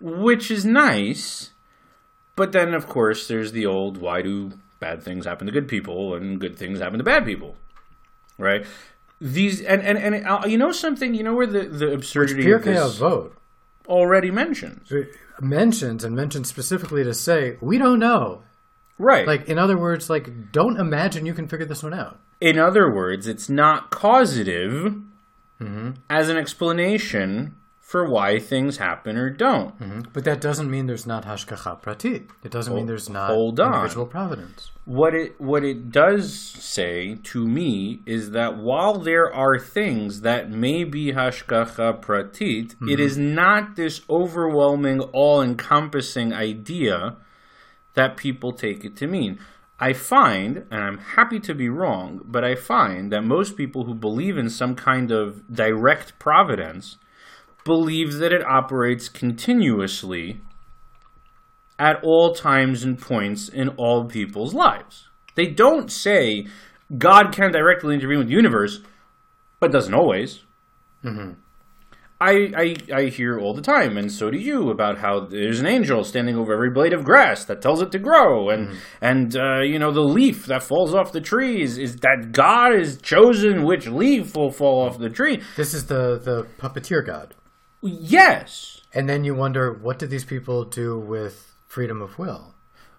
[0.00, 1.52] which is nice
[2.34, 4.50] but then of course there's the old why do
[4.82, 7.56] bad things happen to good people and good things happen to bad people
[8.38, 8.66] right?
[9.20, 12.64] These and and, and uh, you know something you know where the the absurdity of
[12.64, 13.32] this Avot
[13.86, 14.92] already mentions.
[15.40, 18.42] Mentions and mentions specifically to say we don't know.
[18.98, 19.26] right.
[19.26, 22.18] Like in other words, like don't imagine you can figure this one out.
[22.40, 24.96] In other words, it's not causative
[26.10, 27.54] as an explanation
[27.92, 29.78] for why things happen or don't.
[29.78, 30.00] Mm-hmm.
[30.14, 32.30] But that doesn't mean there's not hashgacha pratit.
[32.42, 33.74] It doesn't mean there's not hold on.
[33.74, 34.70] individual providence.
[34.86, 40.50] What it what it does say to me is that while there are things that
[40.50, 42.88] may be hashgacha pratit, it mm-hmm.
[42.88, 47.16] is not this overwhelming, all-encompassing idea
[47.92, 49.38] that people take it to mean.
[49.78, 53.94] I find, and I'm happy to be wrong, but I find that most people who
[53.94, 56.96] believe in some kind of direct providence
[57.64, 60.40] believe that it operates continuously
[61.78, 65.08] at all times and points in all people's lives.
[65.34, 66.46] They don't say
[66.98, 68.80] God can directly intervene with the universe,
[69.60, 70.44] but doesn't always.
[72.20, 75.66] I, I I hear all the time, and so do you, about how there's an
[75.66, 79.60] angel standing over every blade of grass that tells it to grow, and and uh,
[79.62, 83.88] you know the leaf that falls off the trees is that God has chosen which
[83.88, 85.42] leaf will fall off the tree.
[85.56, 87.34] This is the the puppeteer god.
[87.82, 92.54] Yes, And then you wonder what did these people do with freedom of will?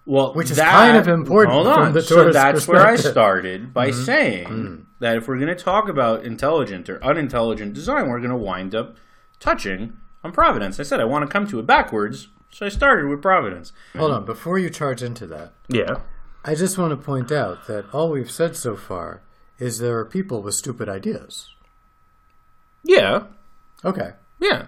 [0.06, 3.90] well, Which is kind of important Hold on, the so that's where I started by
[3.90, 4.04] mm-hmm.
[4.04, 4.86] saying mm.
[5.00, 8.76] that if we're going to talk about intelligent or unintelligent design, we're going to wind
[8.76, 8.98] up
[9.40, 9.94] touching
[10.24, 10.80] on providence.
[10.80, 13.72] I said I want to come to it backwards, so I started with providence.
[13.96, 16.02] Hold on, before you charge into that, Yeah.
[16.44, 19.22] I just want to point out that all we've said so far
[19.60, 21.50] is there are people with stupid ideas.
[22.84, 23.28] Yeah.
[23.86, 24.12] Okay.
[24.44, 24.66] Yeah.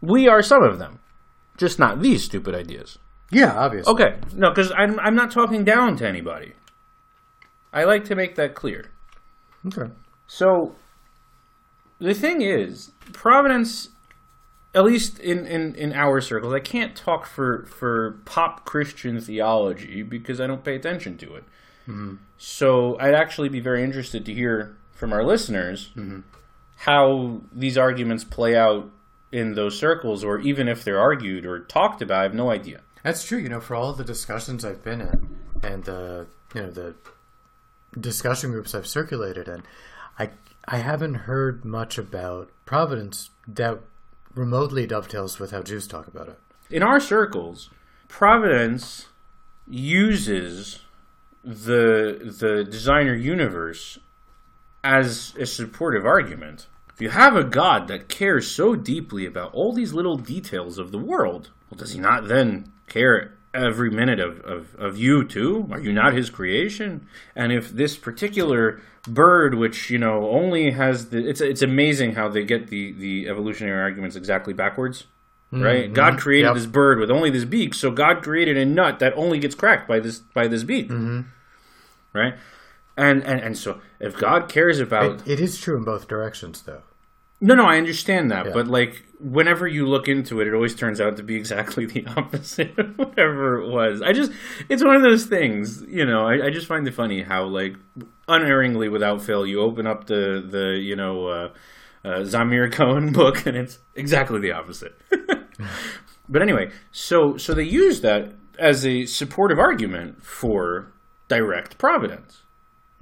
[0.00, 1.00] We are some of them,
[1.56, 2.98] just not these stupid ideas.
[3.30, 3.92] Yeah, obviously.
[3.92, 4.16] Okay.
[4.34, 6.52] No, because I'm, I'm not talking down to anybody.
[7.72, 8.92] I like to make that clear.
[9.66, 9.90] Okay.
[10.28, 10.76] So,
[11.98, 13.88] the thing is, Providence,
[14.74, 20.02] at least in, in, in our circles, I can't talk for, for pop Christian theology
[20.02, 21.44] because I don't pay attention to it.
[21.88, 22.16] Mm-hmm.
[22.38, 26.20] So, I'd actually be very interested to hear from our listeners mm-hmm.
[26.76, 28.90] How these arguments play out
[29.32, 32.20] in those circles, or even if they're argued or talked about.
[32.20, 32.80] I have no idea.
[33.02, 33.38] That's true.
[33.38, 36.94] You know, for all the discussions I've been in and the you know the
[37.98, 39.62] discussion groups I've circulated in,
[40.18, 40.30] I
[40.66, 43.80] I haven't heard much about Providence that
[44.34, 46.38] remotely dovetails with how Jews talk about it.
[46.70, 47.70] in our circles,
[48.08, 49.06] Providence
[49.66, 50.80] uses
[51.42, 53.98] the the designer universe
[54.84, 56.66] as a supportive argument.
[56.92, 60.92] If you have a God that cares so deeply about all these little details of
[60.92, 65.66] the world, well, does he not then care every minute of, of, of you too?
[65.72, 67.08] Are you not his creation?
[67.34, 72.28] And if this particular bird, which, you know, only has the it's it's amazing how
[72.28, 75.04] they get the, the evolutionary arguments exactly backwards.
[75.50, 75.84] Right?
[75.84, 75.94] Mm-hmm.
[75.94, 76.54] God created Yep.
[76.56, 79.86] this bird with only this beak, so God created a nut that only gets cracked
[79.86, 80.88] by this by this beak.
[80.88, 81.20] Mm-hmm.
[82.12, 82.34] Right?
[82.96, 86.62] And, and and so if God cares about It, it is true in both directions,
[86.62, 86.82] though.
[87.40, 88.52] no, no, I understand that, Yeah.
[88.54, 92.06] but like whenever you look into it, it always turns out to be exactly the
[92.16, 94.00] opposite of whatever it was.
[94.02, 94.30] I just,
[94.68, 96.26] it's one of those things, you know.
[96.26, 97.74] I, I just find it funny how like
[98.28, 101.48] unerringly, without fail, you open up the the you know uh,
[102.04, 104.94] uh, Zamir Cohen book, and it's exactly the opposite.
[106.28, 110.92] but anyway, so so they use that as a supportive argument for
[111.28, 112.42] direct providence.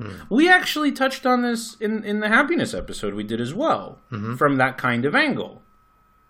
[0.02, 0.34] Hmm.
[0.34, 4.36] We actually touched on this in, in the happiness episode we did as well, mm-hmm.
[4.36, 5.62] from that kind of angle.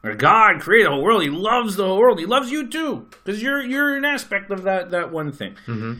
[0.03, 3.07] Where God created the whole world, He loves the whole world, He loves you too,
[3.11, 5.55] because you're you're an aspect of that that one thing.
[5.67, 5.95] Mm-hmm.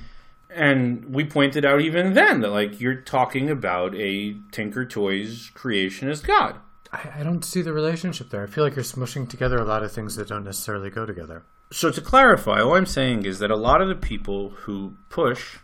[0.51, 6.27] And we pointed out even then that like you're talking about a Tinker Toys creationist
[6.27, 6.59] God.
[6.93, 8.43] I, I don't see the relationship there.
[8.43, 11.45] I feel like you're smushing together a lot of things that don't necessarily go together.
[11.71, 15.59] So to clarify, all I'm saying is that a lot of the people who push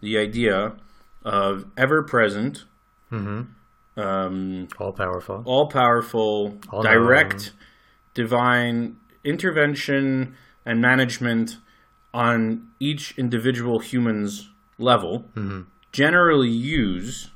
[0.00, 0.74] the idea
[1.26, 2.64] of ever present,
[3.10, 4.00] mm-hmm.
[4.00, 5.42] um, All powerful.
[5.44, 7.52] all powerful, All direct,
[8.14, 11.58] divine intervention and management
[12.14, 15.62] on each individual human's level mm-hmm.
[15.90, 17.30] generally use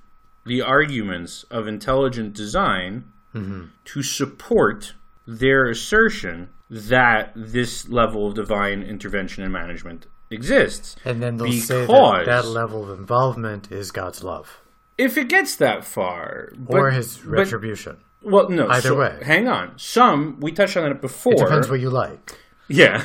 [0.47, 3.65] the arguments of intelligent design mm-hmm.
[3.85, 4.95] to support
[5.27, 10.97] their assertion that this level of divine intervention and management exists.
[11.05, 14.61] And then they'll say that that level of involvement is God's love
[14.99, 17.97] If it gets that far, but, or his but- retribution.
[18.23, 18.69] well, no.
[18.69, 19.19] Either so- way.
[19.23, 19.73] hang on.
[19.79, 21.33] Some we touched on it before.
[21.35, 22.37] It depends what you like.
[22.69, 23.03] Yeah.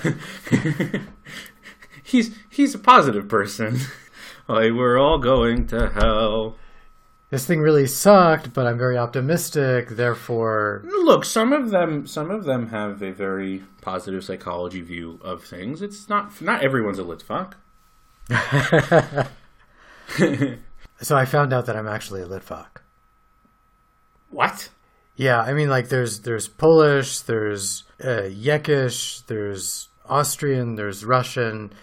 [2.04, 3.80] he's he's a positive person.
[4.48, 6.58] like we're all going to hell.
[7.36, 9.90] This thing really sucked, but I'm very optimistic.
[9.90, 15.44] Therefore, Look, some of them some of them have a very positive psychology view of
[15.44, 15.82] things.
[15.82, 17.56] It's not not everyone's a Litvak.
[21.02, 22.78] so I found out that I'm actually a Litvak.
[24.30, 24.70] What?
[25.18, 31.74] Yeah, I mean, like there's there's Polish, there's uh, Yekish, there's Austrian, there's Russian,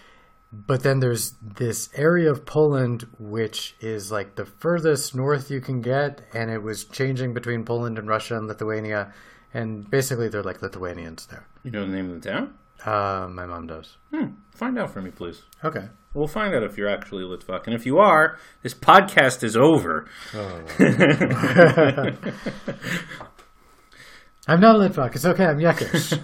[0.53, 5.81] but then there's this area of Poland which is like the furthest north you can
[5.81, 9.13] get, and it was changing between Poland and Russia and Lithuania,
[9.55, 11.47] and basically they're like Lithuanians there.
[11.63, 12.55] You know the name of the town?
[12.85, 13.97] Uh, my mom does.
[14.13, 14.33] Hmm.
[14.51, 15.43] Find out for me, please.
[15.65, 15.89] Okay.
[16.15, 19.57] We'll find out if you're actually a Litvak, and if you are, this podcast is
[19.57, 20.07] over.
[24.49, 25.15] I'm not a Litvak.
[25.15, 25.47] It's okay.
[25.47, 26.19] I'm Yekish.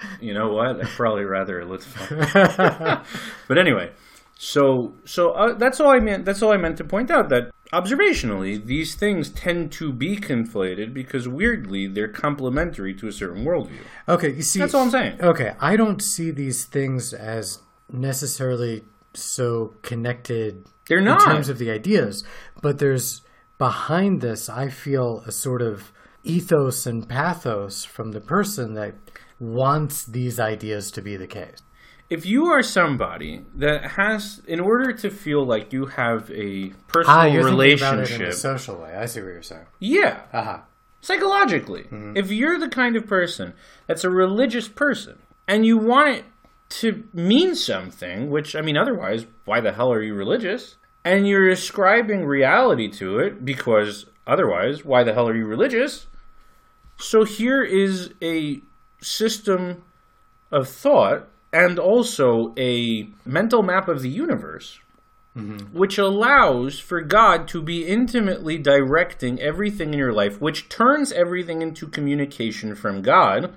[0.20, 0.80] You know what?
[0.80, 3.04] I'd probably rather a Litvak.
[3.48, 3.92] but anyway,
[4.38, 6.24] So, so uh, that's all I meant.
[6.24, 10.92] That's all I meant to point out that observationally, these things tend to be conflated
[10.92, 13.80] because weirdly they're complementary to a certain worldview.
[14.08, 15.20] Okay, you see, That's all I'm saying.
[15.22, 17.60] Okay, I don't see these things as
[17.90, 18.84] necessarily
[19.14, 22.22] so connected They're not in terms of the ideas,
[22.60, 23.22] but there's
[23.58, 25.92] behind this, I feel a sort of
[26.26, 28.94] ethos and pathos from the person that
[29.38, 31.62] wants these ideas to be the case.
[32.08, 37.18] If you are somebody that has, in order to feel like you have a personal
[37.18, 38.94] Ah, you're it in relationship, a social way.
[38.94, 39.66] I see what you're saying.
[39.80, 40.64] yeah, Aha.
[41.00, 42.16] psychologically, Mm-hmm.
[42.16, 43.54] if you're the kind of person
[43.86, 46.24] that's a religious person and you want it
[46.68, 50.76] to mean something, which I mean, otherwise, why the hell are you religious?
[51.04, 56.06] And you're ascribing reality to it because otherwise, why the hell are you religious?
[56.98, 58.60] So here is a
[59.00, 59.84] system
[60.50, 64.78] of thought and also a mental map of the universe
[65.36, 65.76] mm-hmm.
[65.76, 71.62] which allows for God to be intimately directing everything in your life, which turns everything
[71.62, 73.54] into communication from God.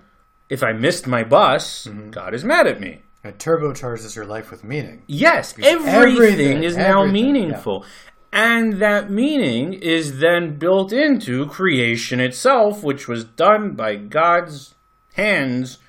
[0.49, 2.09] If I missed my bus, mm-hmm.
[2.09, 3.03] God is mad at me.
[3.23, 5.03] It turbocharges your life with meaning.
[5.07, 7.83] Yes, everything, everything- is now everything, yeah.
[8.31, 14.75] And that meaning is then built into creation itself, which was done by God's
[15.13, 15.79] hands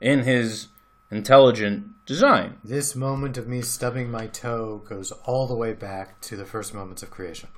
[0.00, 0.68] in his
[1.10, 2.58] intelligent design.
[2.62, 6.74] This moment of me stubbing my toe goes all the way back to the first
[6.74, 7.48] moments of creation.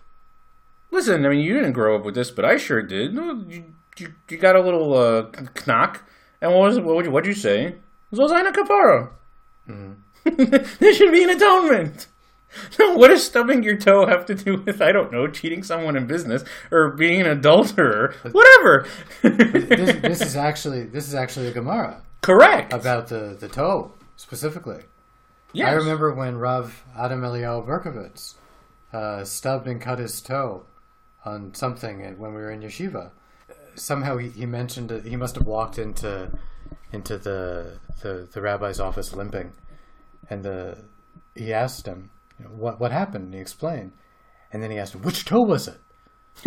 [0.90, 3.12] Listen, I mean, you didn't grow up with this, but I sure did.
[3.12, 3.64] You,
[3.98, 5.26] you, you got a little uh,
[5.66, 6.08] knock,
[6.40, 7.74] and what was what would you, what'd you say?
[8.12, 9.10] Zozina Kapara.
[10.78, 12.06] there should be an atonement.
[12.76, 16.06] what does stubbing your toe have to do with I don't know cheating someone in
[16.06, 18.14] business or being an adulterer?
[18.32, 18.86] Whatever.
[19.22, 22.72] This, this is actually this is actually a Gemara Correct.
[22.72, 24.82] about the, the toe specifically.
[25.52, 25.68] Yes.
[25.68, 28.34] I remember when Rav Adam Eliyahu Berkovitz
[28.92, 30.64] uh, stubbed and cut his toe
[31.24, 33.10] on something when we were in yeshiva.
[33.74, 36.30] Somehow he, he mentioned it, he must have walked into
[36.92, 39.52] into the, the the rabbi's office limping,
[40.28, 40.78] and the
[41.34, 43.24] he asked him you know, what what happened.
[43.26, 43.92] And he explained,
[44.52, 45.80] and then he asked which toe was it.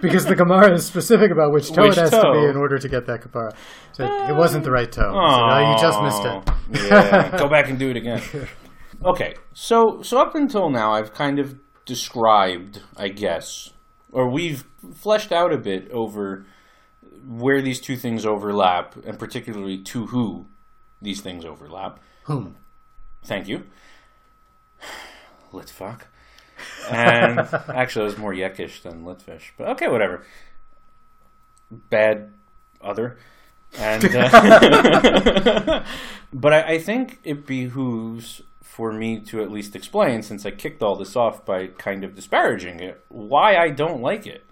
[0.00, 2.78] because the Gemara is specific about which toe Which it has to be in order
[2.78, 3.54] to get that kapara.
[3.92, 5.02] So it wasn't the right toe.
[5.02, 6.90] Said, no, you just missed it.
[6.90, 8.22] yeah, go back and do it again.
[9.04, 13.70] Okay, so so up until now, I've kind of described, I guess,
[14.12, 16.44] or we've fleshed out a bit over
[17.26, 20.46] where these two things overlap, and particularly to who
[21.00, 22.00] these things overlap.
[22.24, 22.56] Whom?
[23.24, 23.64] Thank you.
[25.52, 26.02] Litvak.
[26.90, 27.38] And
[27.68, 29.50] actually, it was more Yekish than Litvish.
[29.56, 30.24] But okay, whatever.
[31.70, 32.32] Bad
[32.80, 33.18] other.
[33.78, 35.84] And uh,
[36.32, 40.82] but I, I think it behooves for me to at least explain, since I kicked
[40.82, 44.44] all this off by kind of disparaging it, why I don't like it.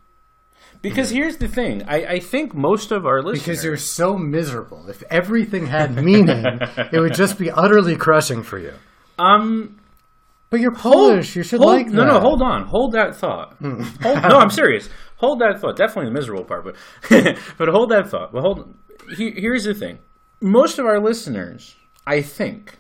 [0.83, 4.89] Because here's the thing: I, I think most of our listeners Because you're so miserable.
[4.91, 6.45] If everything had meaning,
[6.93, 8.75] it would just be utterly crushing for you.
[9.19, 9.79] um
[10.49, 11.35] But you're Polish.
[11.35, 12.13] you should hold- like no, that.
[12.13, 13.55] no, hold on, hold that thought.
[13.55, 13.81] Hmm.
[14.03, 14.89] hold, no, I'm serious.
[15.17, 15.77] Hold that thought.
[15.77, 16.77] Definitely the miserable part, but
[17.59, 18.33] but hold that thought.
[18.33, 18.75] But hold.
[19.17, 19.99] He, here's the thing:
[20.41, 21.75] most of our listeners,
[22.07, 22.79] I think,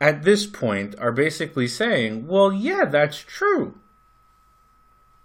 [0.00, 3.74] at this point, are basically saying, "Well, yeah, that's true."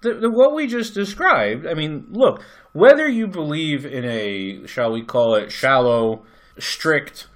[0.01, 1.65] The, the, what we just described.
[1.65, 6.25] I mean, look, whether you believe in a, shall we call it, shallow,
[6.59, 7.27] strict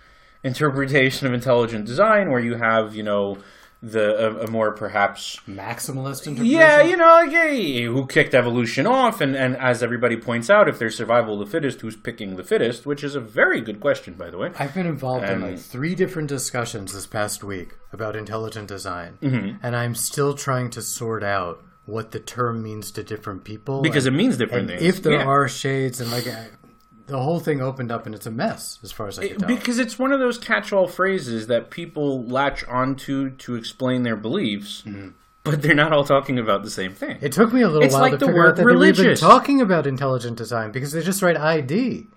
[0.44, 3.38] interpretation of intelligent design, where you have, you know,
[3.82, 6.46] the a, a more perhaps Maximalist interpretation?
[6.46, 10.68] yeah, you know, like hey, who kicked evolution off, and and as everybody points out,
[10.68, 12.86] if there's survival of the fittest, who's picking the fittest?
[12.86, 14.52] Which is a very good question, by the way.
[14.60, 19.18] I've been involved in Um, like three different discussions this past week about intelligent design,
[19.22, 19.58] Mm-hmm.
[19.66, 23.82] and I'm still trying to sort out what the term means to different people.
[23.82, 24.98] Because and, it means different and things.
[24.98, 25.26] if there Yeah.
[25.26, 26.28] are shades, and like
[27.10, 29.48] the whole thing opened up, and it's a mess as far as I can tell.
[29.48, 34.84] because it's one of those catch-all phrases that people latch onto to explain their beliefs,
[34.86, 35.10] mm-hmm.
[35.44, 37.18] but they're not all talking about the same thing.
[37.22, 38.66] It took me a little It's while like to the figure word out that they
[38.66, 39.20] were even religious.
[39.20, 42.08] talking about intelligent design because they just write ID.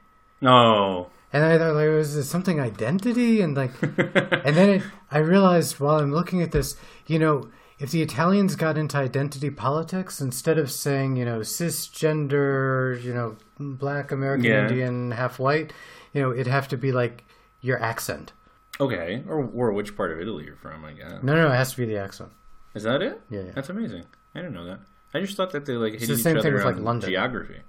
[0.41, 3.41] no, And I thought, like, was something identity?
[3.41, 7.49] And like, and then it, I realized while I'm looking at this, you know,
[7.83, 13.37] if the Italians got into identity politics, instead of saying, you know, cisgender, you know,
[13.59, 14.69] black American Yeah.
[14.69, 15.73] Indian, half white,
[16.13, 17.25] you know, it'd have to be like
[17.61, 18.33] your accent.
[18.81, 20.85] okay, or or which part of Italy you're from?
[20.85, 22.31] I guess No, no, it has to be the accent.
[22.75, 23.21] is that it?
[23.31, 23.53] Yeah, yeah.
[23.55, 24.05] that's amazing.
[24.35, 24.81] I didn't know that.
[25.15, 27.11] I just thought that they like hit the each same other thing with, like, London.
[27.11, 27.61] geography.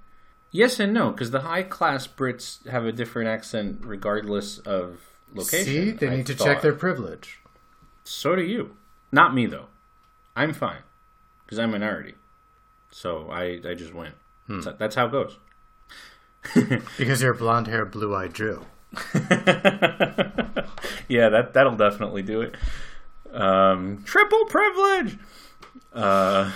[0.50, 5.00] Yes and no, because the high class Brits have a different accent regardless of
[5.32, 5.64] location.
[5.66, 6.44] See, they I need to thought.
[6.46, 7.40] check their privilege.
[8.04, 8.76] So do you.
[9.12, 9.66] Not me though.
[10.36, 10.82] I'm fine
[11.44, 12.14] because I'm minority.
[12.90, 14.12] So I I just win.
[14.62, 15.38] So that's how it goes.
[16.98, 18.64] Because you're blonde hair, blue eyed Drew.
[21.08, 22.54] yeah, that that'll definitely do it.
[23.32, 25.18] Um, triple privilege.
[25.92, 26.50] Uh,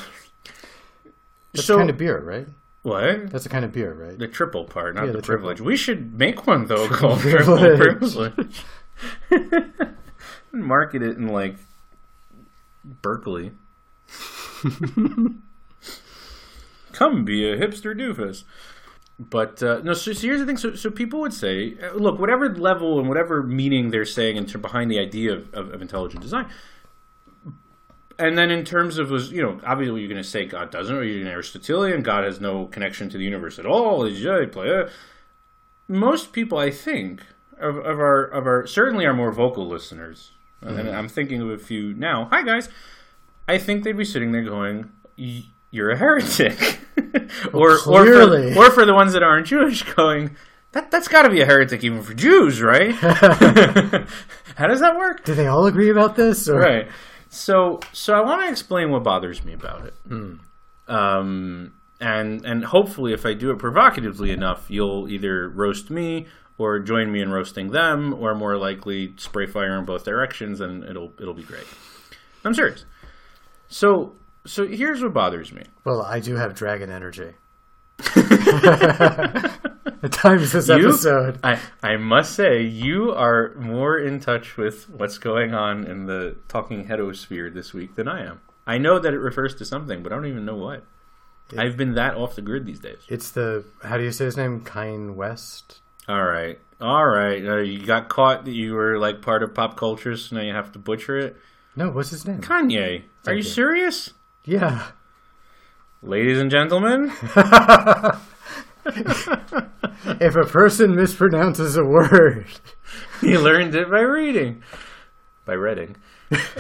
[1.53, 2.47] That's so kind of beer, right?
[2.83, 3.31] what?
[3.31, 4.17] That's the kind of beer, right?
[4.19, 5.47] The triple part, not Yeah, the, the triple.
[5.49, 5.61] privilege.
[5.61, 8.65] We should make one though called triple privilege.
[10.53, 11.57] Market it in like
[12.85, 13.53] Berkeley.
[16.93, 18.45] Come be a hipster doofus.
[19.19, 20.57] But uh, no, so, so here's the thing.
[20.57, 24.59] So, so people would say, uh, look, whatever level and whatever meaning they're saying into
[24.59, 26.49] behind the idea of, of, of intelligent design,
[28.19, 30.95] and then in terms of was you know obviously you're going to say God doesn't,
[30.95, 34.09] or you're an Aristotelian, God has no connection to the universe at all.
[35.91, 37.23] Most people, I think,
[37.59, 40.33] of, of our of our certainly our more vocal listeners,
[40.63, 42.29] and I'm thinking of a few now.
[42.31, 42.69] Hi guys,
[43.49, 46.81] I think they'd be sitting there going, "Y- "You're a heretic,"
[47.53, 50.37] or or for, or for the ones that aren't Jewish, going.
[50.73, 52.95] That, that's got to be a heretic even for Jews, right?
[54.57, 55.25] How does that work?
[55.25, 56.47] Do they all agree about this?
[56.49, 56.59] Or?
[56.59, 56.89] right.
[57.31, 59.95] So so I want to explain what bothers me about it.
[60.89, 66.27] Um, and and hopefully, if I do it provocatively enough, you'll either roast me
[66.59, 70.85] or join me in roasting them, or more likely spray fire in both directions, and
[70.85, 71.67] it'll it'll be great.
[72.45, 72.85] I'm serious.
[73.69, 74.15] So
[74.47, 75.65] so here's what bothers me.
[75.85, 77.35] Well, I do have dragon energy.
[80.03, 81.41] At times this You- episode.
[81.43, 86.37] I, I must say, you are more in touch with what's going on in the
[86.47, 88.41] talking headosphere this week than I am.
[88.67, 90.85] I know that it refers to something, but I don't even know what.
[91.57, 92.99] I've been that off the grid these days.
[93.09, 94.63] It's the how do you say his name?
[94.63, 95.81] Kine West.
[96.07, 97.45] All right, all right.
[97.45, 100.53] Uh, you got caught that you were like part of pop culture, so now you
[100.53, 101.37] have to butcher it.
[101.79, 102.41] No, what's his name?
[102.41, 103.43] Kanye, are you you.
[103.45, 104.13] serious,
[104.45, 104.89] Yeah.
[106.03, 107.13] ladies and gentlemen?
[110.21, 112.47] If a person mispronounces a word,
[113.21, 114.63] he learned it by reading,
[115.45, 115.97] by reading.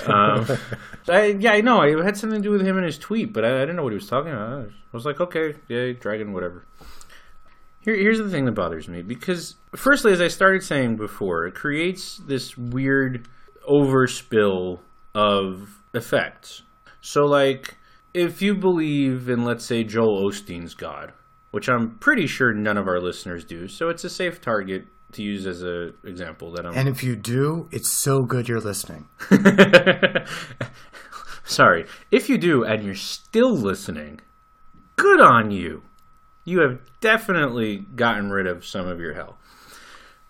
[0.07, 0.47] Um,
[1.09, 1.81] I, yeah, I know.
[1.83, 3.85] It had something to do with him and his tweet, but I, I didn't know
[3.85, 4.66] what he was talking about.
[4.69, 6.66] I was like, okay, yeah, dragon, whatever.
[7.81, 11.55] Here, here's the thing that bothers me because, firstly, as I started saying before, it
[11.55, 13.27] creates this weird
[13.69, 14.81] overspill
[15.19, 16.62] of effects.
[17.01, 17.77] So, like,
[18.14, 21.12] if you believe in, let's say, Joel Osteen's God,
[21.51, 25.23] which I'm pretty sure none of our listeners do, so it's a safe target to
[25.23, 29.09] use as an example that I'm and if you do, it's so good you're listening.
[31.45, 31.87] Sorry.
[32.11, 34.21] If you do and you're still listening,
[34.97, 35.83] good on you.
[36.45, 39.38] You have definitely gotten rid of some of your hell.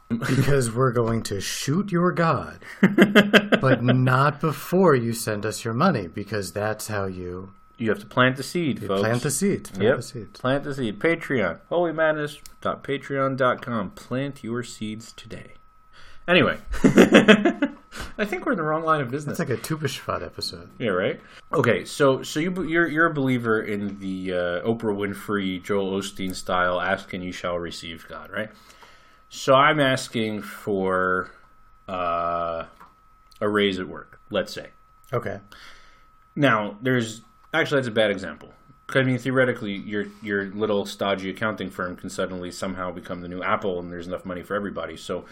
[0.09, 6.07] Because we're going to shoot your god, but not before you send us your money,
[6.09, 9.01] because that's how you You have to plant the seed, folks.
[9.03, 9.65] plant the seed.
[9.65, 9.97] Plant Yep.
[9.99, 10.33] the seed.
[10.33, 10.99] Plant the seed.
[10.99, 11.59] Patreon.
[11.71, 13.91] Holymadness.patreon.com.
[13.91, 15.53] Plant your seeds today.
[16.27, 16.59] Anyway,
[18.19, 19.41] I think we're in the wrong line of business.
[19.41, 20.69] It's like a Tu Bishvat episode.
[20.79, 21.19] Yeah, right.
[21.55, 26.35] Okay, so so you you're you're a believer in the uh, Oprah Winfrey, Joel Osteen
[26.35, 28.51] style, "Ask and you shall receive," God, right?
[29.29, 31.31] So I'm asking for
[31.89, 32.65] uh,
[33.41, 34.21] a raise at work.
[34.31, 34.71] Let's say.
[35.13, 35.41] Okay.
[36.37, 37.23] Now, there's
[37.53, 38.51] actually that's a bad example.
[38.95, 43.43] I mean, theoretically, your your little stodgy accounting firm can suddenly somehow become the new
[43.43, 44.97] Apple, and there's enough money for everybody.
[44.97, 45.27] So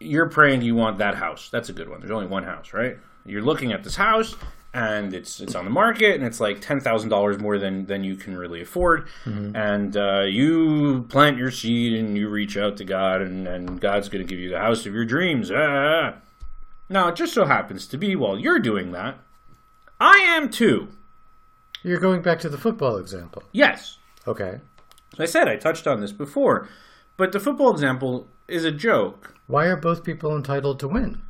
[0.00, 1.48] you're praying you want that house.
[1.50, 2.00] That's a good one.
[2.00, 2.98] There's only one house, right?
[3.24, 4.34] You're looking at this house,
[4.72, 8.02] and it's it's on the market, and it's like ten thousand dollars more than than
[8.04, 9.08] you can really afford.
[9.24, 14.08] And uh, you plant your seed, and you reach out to God, and and God's
[14.08, 15.50] going to give you the house of your dreams.
[15.50, 16.14] Ah.
[16.88, 19.18] Now, it just so happens to be while you're doing that,
[20.00, 20.88] I am too.
[21.84, 23.44] You're going back to the football example.
[23.52, 23.98] Yes.
[24.26, 24.58] Okay.
[25.16, 26.68] so I said I touched on this before,
[27.16, 29.34] but the football example is a joke.
[29.46, 31.22] Why are both people entitled to win?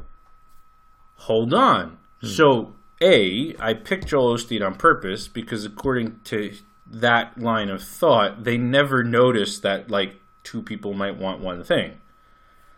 [1.21, 1.99] Hold on.
[2.21, 2.27] Hmm.
[2.27, 6.55] So, A, I picked Joel Osteen on purpose because according to
[6.87, 12.01] that line of thought, they never noticed that, like, two people might want one thing.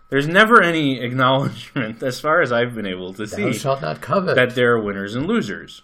[0.09, 4.01] There's never any acknowledgement, as far as I've been able to Thou see, shalt not
[4.01, 4.35] covet.
[4.37, 5.83] that there are winners and losers.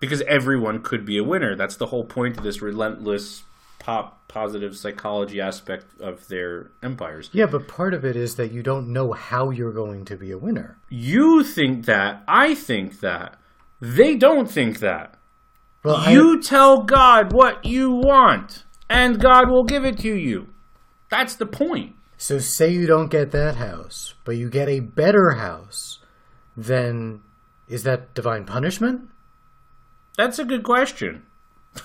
[0.00, 1.56] Because everyone could be a winner.
[1.56, 3.42] That's the whole point of this relentless
[3.78, 7.30] pop positive psychology aspect of their empires.
[7.32, 10.30] yeah, but part of it is that you don't know how you're going to be
[10.30, 10.78] a winner.
[10.90, 13.38] You think that, I think that.
[13.80, 15.14] They don't think that.
[15.84, 20.48] Well, I- You tell God what you want, and God will give it to you.
[21.10, 21.94] That's the point.
[22.18, 26.00] so say you don't get that house, but you get a better house
[26.56, 27.20] then
[27.68, 29.08] is that divine punishment?
[30.16, 31.22] That's a good question.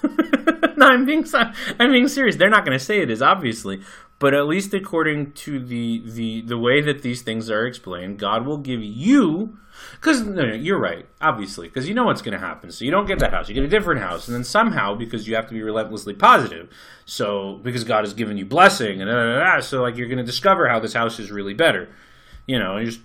[0.78, 2.36] no, I'm being I'm being serious.
[2.36, 3.82] They're not going to say it is obviously,
[4.20, 8.46] but at least according to the the the way that these things are explained, God
[8.46, 9.58] will give you
[9.92, 12.72] because no, no, you're right, obviously, because you know what's going to happen.
[12.72, 15.28] So you don't get that house, you get a different house, and then somehow because
[15.28, 16.70] you have to be relentlessly positive,
[17.06, 20.80] so because God has given you blessing and so like you're going to discover how
[20.80, 21.90] this house is really better.
[22.46, 23.02] You know, you just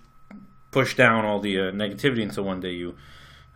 [0.70, 2.96] push down all the uh, negativity until one day you,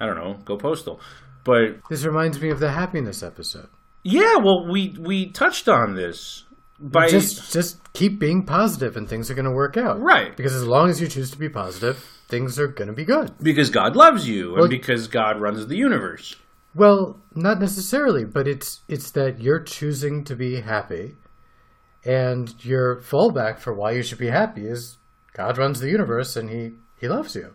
[0.00, 1.00] I don't know, go postal.
[1.44, 3.68] But This reminds me of the happiness episode.
[4.02, 6.44] Yeah, well, we we touched on this
[6.78, 10.00] by just just keep being positive and things are going to work out.
[10.00, 10.36] Right.
[10.36, 11.98] Because as long as you choose to be positive,
[12.28, 13.32] things are going to be good.
[13.40, 16.36] because God loves you Well- and because God runs the universe.
[16.74, 21.16] Well, not necessarily, but it's it's that you're choosing to be happy
[22.04, 24.96] and your fallback for why you should be happy is
[25.34, 27.52] God runs the universe and he he loves you.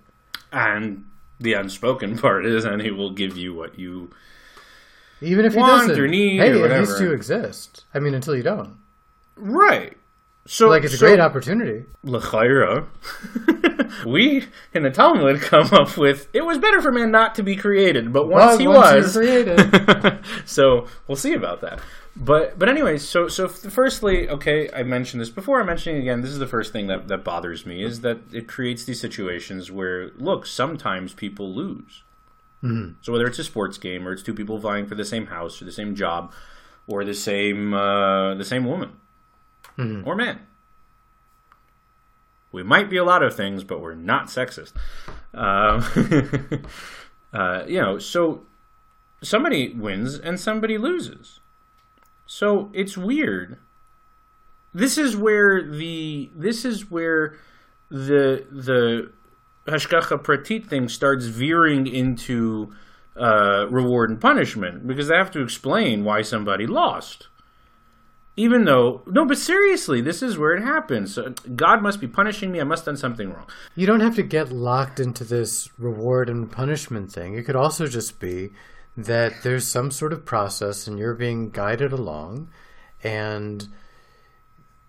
[0.52, 1.06] And
[1.40, 4.10] the unspoken part is, and He will give you what you.
[5.22, 5.98] Even if he doesn't.
[6.00, 7.86] or need hey, at least you exist.
[7.94, 8.78] I mean, until you don't.
[9.36, 9.98] Right.
[10.48, 11.84] So Like it's a great opportunity.
[12.04, 12.88] L'chaira,
[14.06, 17.58] we in the Talmud come up with it was better for man not to be
[17.58, 20.20] created, but once Well, he once was created.
[20.46, 21.82] so we'll see about that.
[22.16, 25.60] But but anyways, so so firstly, okay, I mentioned this before.
[25.60, 26.22] I'm mentioning again.
[26.22, 29.70] This is the first thing that that bothers me is that it creates these situations
[29.70, 32.04] where look, sometimes people lose.
[33.02, 35.62] So whether it's a sports game or it's two people vying for the same house
[35.62, 36.34] or the same job
[36.88, 38.94] or the same uh, the same woman
[40.06, 40.40] or man.
[42.52, 44.74] We might be a lot of things, but we're not sexist.
[45.34, 45.84] Um,
[47.34, 48.46] uh, you know, so
[49.22, 51.40] somebody wins and somebody loses.
[52.26, 53.60] So it's weird.
[54.74, 57.38] This is where the this is where
[57.90, 59.12] the the
[59.68, 62.74] hashgacha pratit thing starts veering into
[63.16, 67.28] uh, reward and punishment because they have to explain why somebody lost.
[68.40, 71.18] Even though no, but seriously, this is where it happens.
[71.56, 72.62] God must be punishing me.
[72.62, 73.48] I must have done something wrong.
[73.76, 77.34] You don't have to get locked into this reward and punishment thing.
[77.34, 78.52] It could also just be
[78.96, 82.50] that there's some sort of process and you're being guided along,
[83.04, 83.68] and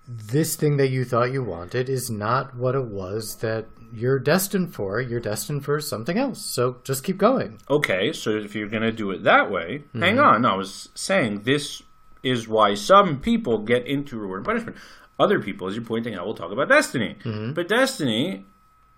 [0.06, 4.74] this thing that you thought you wanted is not what it was that you're destined
[4.74, 5.00] for.
[5.00, 6.40] You're destined for something else.
[6.40, 7.58] So just keep going.
[7.68, 10.24] Okay, so if you're going to do it that way, hang mm-hmm.
[10.24, 10.44] on.
[10.44, 11.82] I was saying this
[12.22, 14.76] is why some people get into reward and punishment.
[15.18, 17.16] Other people, as you're pointing out, will talk about destiny.
[17.24, 17.52] Mm-hmm.
[17.52, 18.46] But destiny,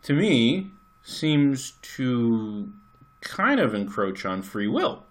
[0.03, 0.73] to me,
[1.03, 2.71] seems to
[3.21, 5.05] kind of encroach on free will.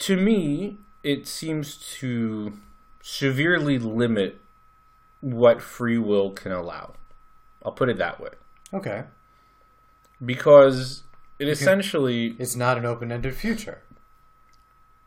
[0.00, 2.52] To me, it seems to
[3.02, 4.40] severely limit
[5.20, 6.94] what free will can allow.
[7.64, 8.30] I'll put it that way.
[8.72, 9.04] Okay.
[10.24, 11.04] Because
[11.38, 13.82] it essentially It's not an open ended future.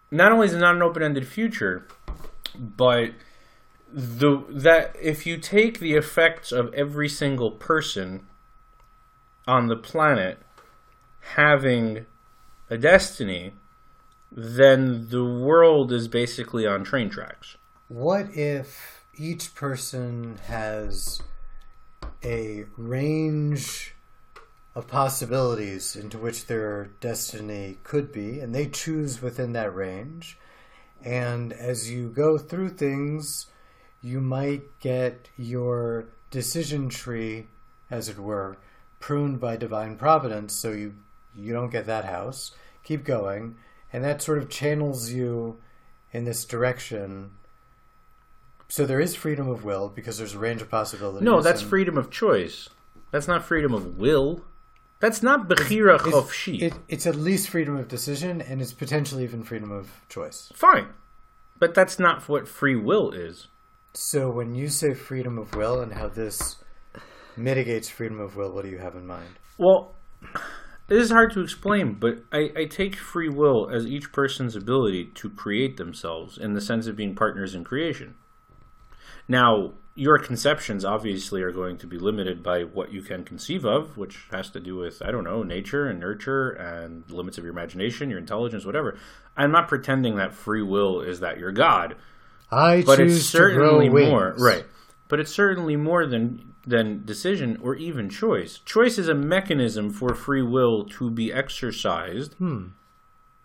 [0.10, 1.88] not only is it not an open-ended future,
[2.56, 3.12] but
[3.94, 8.26] the that if you take the effects of every single person
[9.48, 10.40] on the planet
[11.36, 12.06] having
[12.70, 13.54] a destiny,
[14.32, 17.58] then the world is basically on train tracks.
[17.90, 21.22] What if each person has
[22.24, 23.96] a range
[24.74, 30.38] of possibilities into which their destiny could be, and they choose within that range?
[31.04, 33.48] And as you go through things,
[34.02, 37.48] you might get your decision tree,
[37.90, 38.58] as it were,
[39.00, 40.96] pruned by divine providence, so you
[41.34, 42.52] you don't get that house.
[42.84, 43.56] Keep going,
[43.92, 45.60] and that sort of channels you
[46.12, 47.32] in this direction
[48.72, 51.26] so there is freedom of will because there's a range of possibilities.
[51.26, 52.70] No, that's and freedom of choice.
[53.12, 54.46] That's not freedom of will.
[55.02, 56.62] That's not bechira chofshi.
[56.62, 60.54] It, it's at least freedom of decision, and it's potentially even freedom of choice.
[60.56, 60.88] Fine,
[61.60, 63.50] but that's not what free will is.
[63.94, 66.56] So when you say freedom of will and how this
[67.36, 69.38] mitigates freedom of will, what do you have in mind?
[69.58, 69.96] Well,
[70.88, 75.12] this is hard to explain, but I, I take free will as each person's ability
[75.16, 78.16] to create themselves in the sense of being partners in creation.
[79.32, 83.98] Now, your conceptions obviously are going to be limited by what you can conceive of,
[83.98, 87.44] which has to do with, I don't know, nature and nurture and the limits of
[87.46, 88.98] your imagination, your intelligence, whatever.
[89.38, 91.96] I'm not pretending that free will is that you're God,
[92.52, 94.42] I but choose it's certainly to grow more wings.
[94.42, 94.66] right
[95.08, 100.14] but it's certainly more than than decision or even choice choice is a mechanism for
[100.14, 102.64] free will to be exercised Hmm.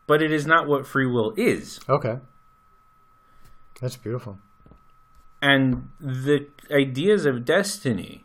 [0.09, 2.19] but it is not what free will is Okay.
[3.81, 4.39] That's beautiful.
[5.47, 8.25] And the ideas of destiny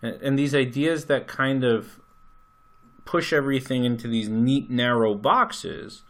[0.00, 1.98] and these ideas that kind of
[3.04, 6.02] push everything into these neat, narrow boxes,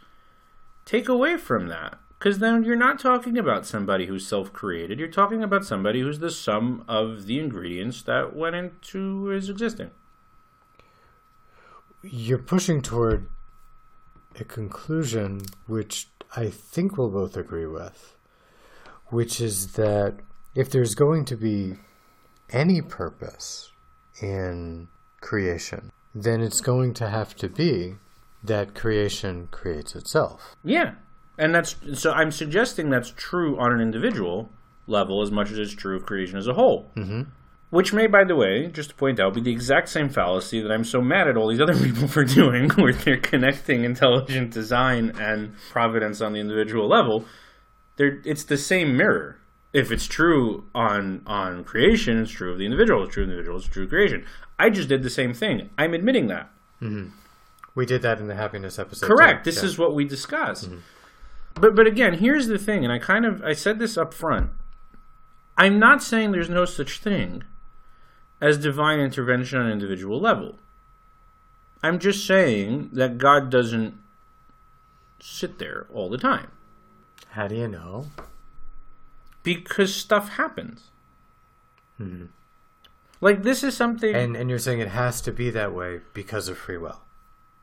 [0.85, 1.97] take away from that.
[2.19, 4.99] Because then you're not talking about somebody who's self created.
[4.99, 9.89] You're talking about somebody who's the sum of the ingredients that went into his existing.
[12.03, 13.27] You're pushing toward
[14.39, 18.15] a conclusion which I think we'll both agree with,
[19.09, 20.15] which is that
[20.55, 21.75] if there's going to be
[22.51, 23.71] any purpose
[24.21, 24.87] in
[25.21, 27.95] creation, then it's going to have to be
[28.43, 30.55] that creation creates itself.
[30.63, 30.95] Yeah.
[31.37, 34.49] And that's so I'm suggesting that's true on an individual
[34.85, 36.91] level as much as it's true of creation as a whole.
[36.95, 37.21] Mm-hmm.
[37.71, 40.71] Which may, by the way, just to point out, be the exact same fallacy that
[40.71, 45.13] I'm so mad at all these other people for doing, where they're connecting intelligent design
[45.19, 47.25] and providence on the individual level.
[47.95, 49.39] They're, it's the same mirror.
[49.71, 53.03] If it's true on on creation, it's true of the individual.
[53.03, 53.57] It's true of the individual.
[53.57, 54.25] It's true of creation.
[54.59, 55.69] I just did the same thing.
[55.77, 56.51] I'm admitting that.
[56.81, 57.09] Mm-hmm.
[57.75, 59.07] We did that in the happiness episode.
[59.07, 59.43] Correct.
[59.45, 59.49] too.
[59.51, 59.69] This Yeah.
[59.69, 60.65] is what we discussed.
[60.69, 60.79] Mm-hmm.
[61.55, 64.51] But but again, here's the thing, and I kind of I said this up front.
[65.57, 67.43] I'm not saying there's no such thing
[68.41, 70.57] as divine intervention on an individual level.
[71.83, 73.95] I'm just saying that God doesn't
[75.19, 76.47] sit there all the time
[77.29, 78.05] How do you know?
[79.43, 80.89] because stuff happens.
[81.97, 82.25] Hmm.
[83.21, 86.47] Like this is something And and you're saying it has to be that way because
[86.47, 87.01] of free will.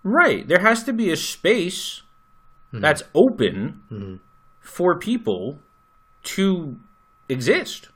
[0.05, 0.47] Right.
[0.47, 2.03] There has to be a space
[2.71, 2.81] hmm.
[2.81, 4.15] that's open hmm.
[4.61, 5.59] for people
[6.23, 6.77] to
[7.29, 7.89] exist.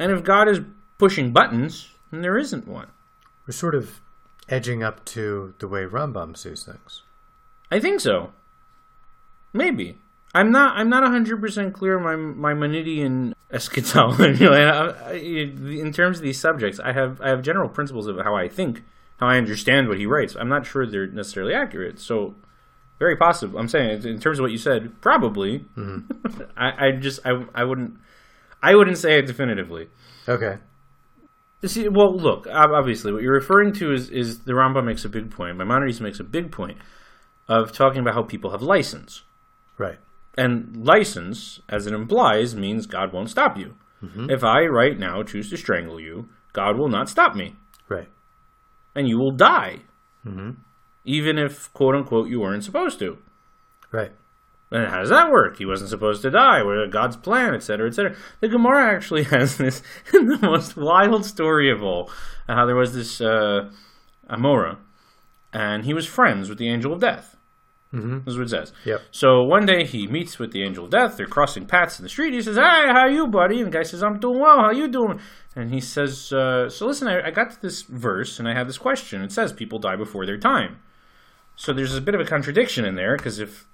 [0.00, 0.60] And if God is
[0.98, 2.88] pushing buttons, then there isn't one.
[3.46, 4.00] We're sort of
[4.48, 7.02] edging up to the way Rambam sees things.
[7.70, 8.32] I think so.
[9.52, 9.98] Maybe.
[10.34, 10.76] I'm not.
[10.76, 12.04] I'm not 100 percent clear on
[12.36, 14.46] my my Maimonidean eschatology.
[14.46, 18.16] Like, I- I- in terms of these subjects, I have I have general principles of
[18.18, 18.82] how I think,
[19.18, 20.36] how I understand what he writes.
[20.38, 21.98] I'm not sure they're necessarily accurate.
[21.98, 22.34] So,
[22.98, 23.58] very possible.
[23.58, 25.60] I'm saying in terms of what you said, probably.
[25.76, 26.42] Mm-hmm.
[26.56, 27.98] I, I just I I wouldn't
[28.62, 29.88] I wouldn't say it definitively.
[30.28, 30.58] Okay.
[31.64, 32.46] See, well, look.
[32.50, 35.56] Obviously, what you're referring to is is the Rambam makes a big point.
[35.56, 36.78] Maimonides makes a big point
[37.48, 39.22] of talking about how people have license,
[39.78, 39.98] Right.
[40.38, 43.74] And license, as it implies, means God won't stop you.
[44.30, 47.56] If I right now choose to strangle you, God will not stop me,
[47.88, 48.08] Right.
[48.94, 49.80] and you will die,
[51.04, 53.18] even if quote unquote you weren't supposed to.
[53.90, 54.12] Right.
[54.70, 55.56] And how does that work?
[55.58, 56.62] He wasn't supposed to die.
[56.62, 58.14] What God's plan, etc., etc.
[58.40, 59.82] The Gemara actually has this
[60.12, 62.10] the most wild story of all.
[62.46, 63.70] How there was this uh,
[64.30, 64.76] Amora,
[65.52, 67.34] and he was friends with the angel of death.
[67.92, 68.18] Mm-hmm.
[68.24, 68.72] This is what it says.
[68.84, 69.00] Yep.
[69.10, 71.16] So one day he meets with the angel of death.
[71.16, 72.34] They're crossing paths in the street.
[72.34, 74.58] He says, "Hi, how are you, buddy?" And the guy says, "I'm doing well.
[74.60, 75.20] How you doing?"
[75.56, 78.66] And he says, uh, "So listen, I, I got to this verse and I have
[78.66, 79.22] this question.
[79.22, 80.78] It says people die before their time.
[81.56, 83.66] So there's a bit of a contradiction in there because if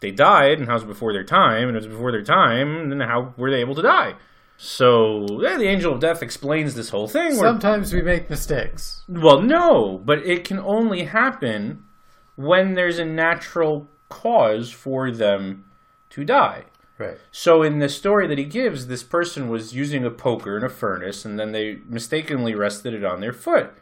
[0.00, 3.34] they died and how's before their time and it was before their time, then how
[3.36, 4.14] were they able to die?"
[4.56, 7.36] So yeah, the angel of death explains this whole thing.
[7.36, 9.04] Where, Sometimes we make mistakes.
[9.08, 11.84] well, no, but it can only happen
[12.40, 15.64] when there's a natural cause for them
[16.08, 16.64] to die.
[16.98, 17.18] Right.
[17.30, 20.68] So in the story that he gives, this person was using a poker in a
[20.68, 23.72] furnace, and then they mistakenly rested it on their foot,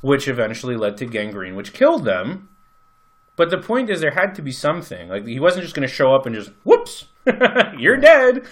[0.00, 2.48] which eventually led to gangrene, which killed them.
[3.36, 5.08] But the point is, there had to be something.
[5.08, 7.06] Like he wasn't just going to show up and just whoops,
[7.78, 8.44] you're dead,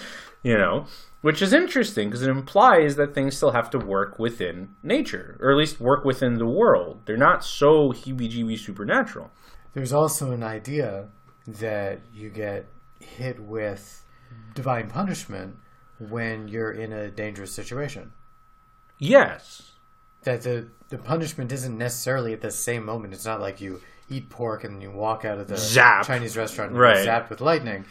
[0.42, 0.86] you know.
[1.26, 5.50] Which is interesting because it implies that things still have to work within nature, or
[5.50, 7.00] at least work within the world.
[7.04, 9.32] They're not so heebie-jeebie supernatural.
[9.74, 11.08] There's also an idea
[11.48, 12.66] that you get
[13.00, 14.04] hit with
[14.54, 15.56] divine punishment
[15.98, 18.12] when you're in a dangerous situation.
[19.00, 19.72] Yes,
[20.22, 23.14] That the the punishment isn't necessarily at the same moment.
[23.14, 26.06] It's not like you eat pork and you walk out of the Zap.
[26.06, 27.04] Chinese restaurant and Right.
[27.04, 27.84] zapped with lightning.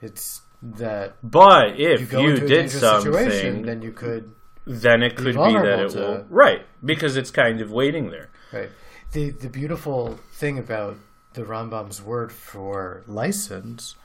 [0.00, 4.32] It's that but you if you, into did something, then you could
[4.66, 8.30] then it could be that it to- will right because it's kind of waiting there.
[8.52, 8.70] Right.
[9.12, 10.96] The the beautiful thing about
[11.32, 13.96] the Rambam's word for license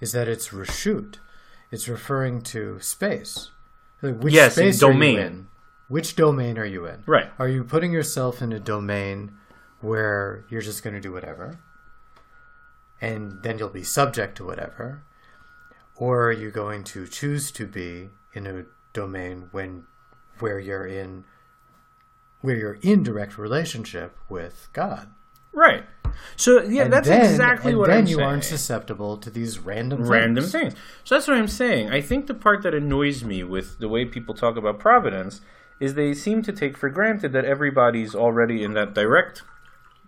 [0.00, 1.16] is that it's reshut.
[1.70, 3.50] It's referring to space.
[4.02, 5.16] Like, which Yes, space domain.
[5.16, 5.48] Are you in?
[5.88, 7.02] Which domain are you in?
[7.06, 7.30] Right.
[7.38, 9.32] Are you putting yourself in a domain
[9.80, 11.60] where you're just going to do whatever,
[13.00, 15.04] and then you'll be subject to whatever,
[16.00, 19.84] or are you going to choose to be in a domain when
[20.40, 21.24] where you're in
[22.40, 25.10] where you're in direct relationship with God?
[25.52, 25.84] Right.
[26.36, 28.04] So yeah, And that's then, exactly what I'm saying.
[28.06, 30.72] Then you aren't susceptible to these random Random things.
[30.72, 30.74] things.
[31.04, 31.90] So that's what I'm saying.
[31.90, 35.42] I think the part that annoys me with the way people talk about providence
[35.80, 39.42] is they seem to take for granted that everybody's already in that direct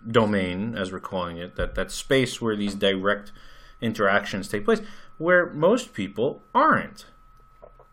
[0.09, 3.31] domain, as we're calling it, that that space where these direct
[3.81, 4.81] interactions take place,
[5.17, 7.05] where most people aren't.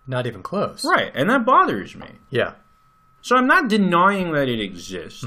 [0.07, 0.85] Not even close.
[0.85, 2.19] Right, and that bothers me.
[2.31, 2.55] Yeah.
[3.23, 5.25] So I'm not denying that it exists.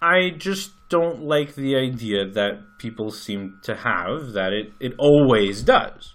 [0.00, 5.62] I just don't like the idea that people seem to have that it, it always
[5.62, 6.14] does.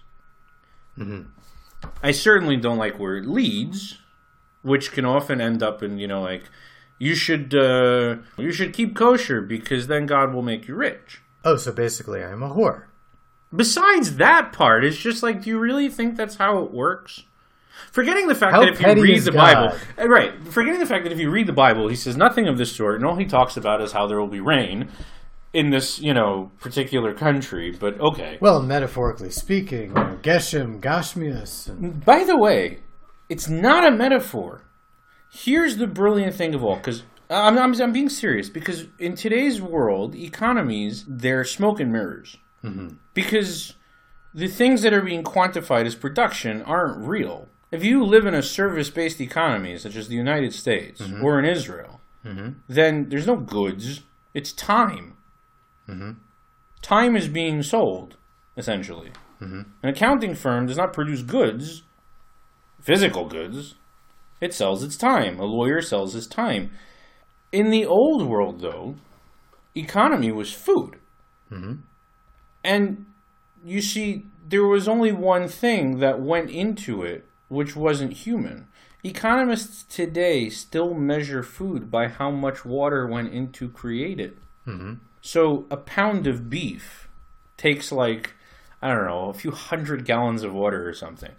[2.04, 4.00] I certainly don't like where it leads,
[4.62, 6.44] which can often end up in you know like
[7.00, 11.22] you should uh, you should keep kosher because then God will make you rich.
[11.46, 12.86] Oh, so basically I'm a whore.
[13.56, 17.24] Besides that part, it's just like, do you really think that's how it works?
[17.92, 19.38] Forgetting the fact How that if you read the God?
[19.38, 20.34] Bible, Uh, right?
[20.48, 22.96] Forgetting the fact that if you read the Bible, he says nothing of this sort,
[22.96, 24.90] and all he talks about is how there will be rain
[25.54, 27.72] in this, you know, particular country.
[27.72, 28.38] But okay.
[28.42, 32.80] Well, metaphorically speaking, Geshem, Gashmias, and By the way,
[33.30, 34.64] it's not a metaphor.
[35.32, 39.62] Here's the brilliant thing of all, because I'm, I'm, I'm being serious, because in today's
[39.62, 42.38] world, economies, they're smoke and mirrors.
[42.68, 42.96] Mm-hmm.
[43.14, 43.76] Because
[44.34, 47.48] the things that are being quantified as production aren't real.
[47.72, 51.24] If you live in a service based economy, such as the United States mm-hmm.
[51.24, 52.60] or in Israel, mm-hmm.
[52.68, 54.04] then there's no goods,
[54.34, 55.18] it's time.
[56.82, 58.16] Time is being sold,
[58.56, 59.12] essentially.
[59.84, 61.84] An accounting firm does not produce goods,
[62.82, 63.76] physical goods,
[64.40, 65.40] it sells its time.
[65.40, 66.72] A lawyer sells his time.
[67.52, 68.96] In the old world, though,
[69.76, 70.98] economy was food.
[72.64, 73.06] And
[73.64, 78.68] you see, there was only one thing that went into it, which wasn't human.
[79.04, 84.38] Economists today still measure food by how much water went into create it.
[84.66, 84.96] Mm-hmm.
[85.22, 87.08] So a pound of beef
[87.58, 88.34] takes like,
[88.82, 91.32] I don't know, a few hundred gallons of water or something.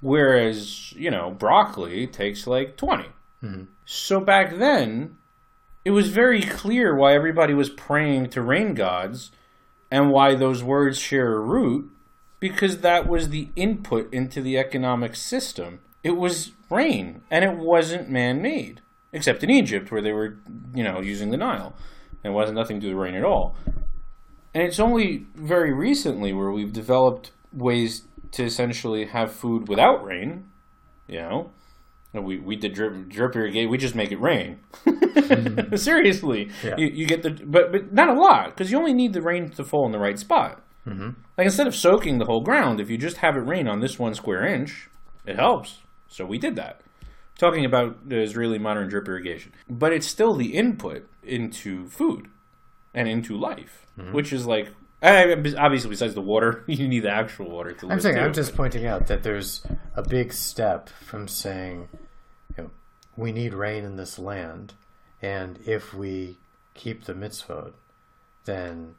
[0.00, 3.04] Whereas, you know, broccoli takes like 20.
[3.42, 3.64] Mm-hmm.
[3.84, 5.16] So back then,
[5.84, 9.30] it was very clear why everybody was praying to rain gods
[9.92, 11.92] and why those words share a root
[12.40, 15.80] because that was the input into the economic system.
[16.02, 18.80] It was rain and it wasn't man made,
[19.12, 20.38] except in Egypt where they were,
[20.74, 21.74] you know, using the Nile.
[22.24, 23.54] It wasn't nothing to do with rain at all.
[24.54, 30.46] And it's only very recently where we've developed ways to essentially have food without rain,
[31.06, 31.50] you know.
[32.14, 33.68] We, we did drip, drip irrigate.
[33.68, 34.60] We just make it rain.
[35.14, 35.76] Mm-hmm.
[35.76, 36.76] Seriously, Yeah.
[36.76, 39.50] you, you get the but but not a lot because you only need the rain
[39.50, 40.62] to fall in the right spot.
[40.86, 41.10] Mm-hmm.
[41.38, 43.98] Like instead of soaking the whole ground, if you just have it rain on this
[43.98, 44.88] one square inch,
[45.26, 45.78] it helps.
[46.08, 46.80] So we did that.
[47.38, 52.28] Talking about the Israeli modern drip irrigation, but it's still the input into food
[52.94, 54.12] and into life, mm-hmm.
[54.12, 54.68] which is like
[55.02, 57.92] I- obviously besides the water, you need the actual water to live.
[57.92, 58.40] I'm saying I'm too.
[58.40, 59.64] just pointing out that there's
[59.96, 61.88] a big step from saying,
[62.56, 62.70] you know,
[63.16, 64.74] we need rain in this land,
[65.22, 66.38] and if we
[66.74, 67.72] keep the mitzvot,
[68.44, 68.96] then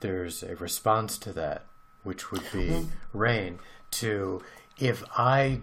[0.00, 1.66] there's a response to that,
[2.04, 3.18] which would be mm-hmm.
[3.18, 3.58] rain.
[3.90, 4.42] To
[4.78, 5.60] if I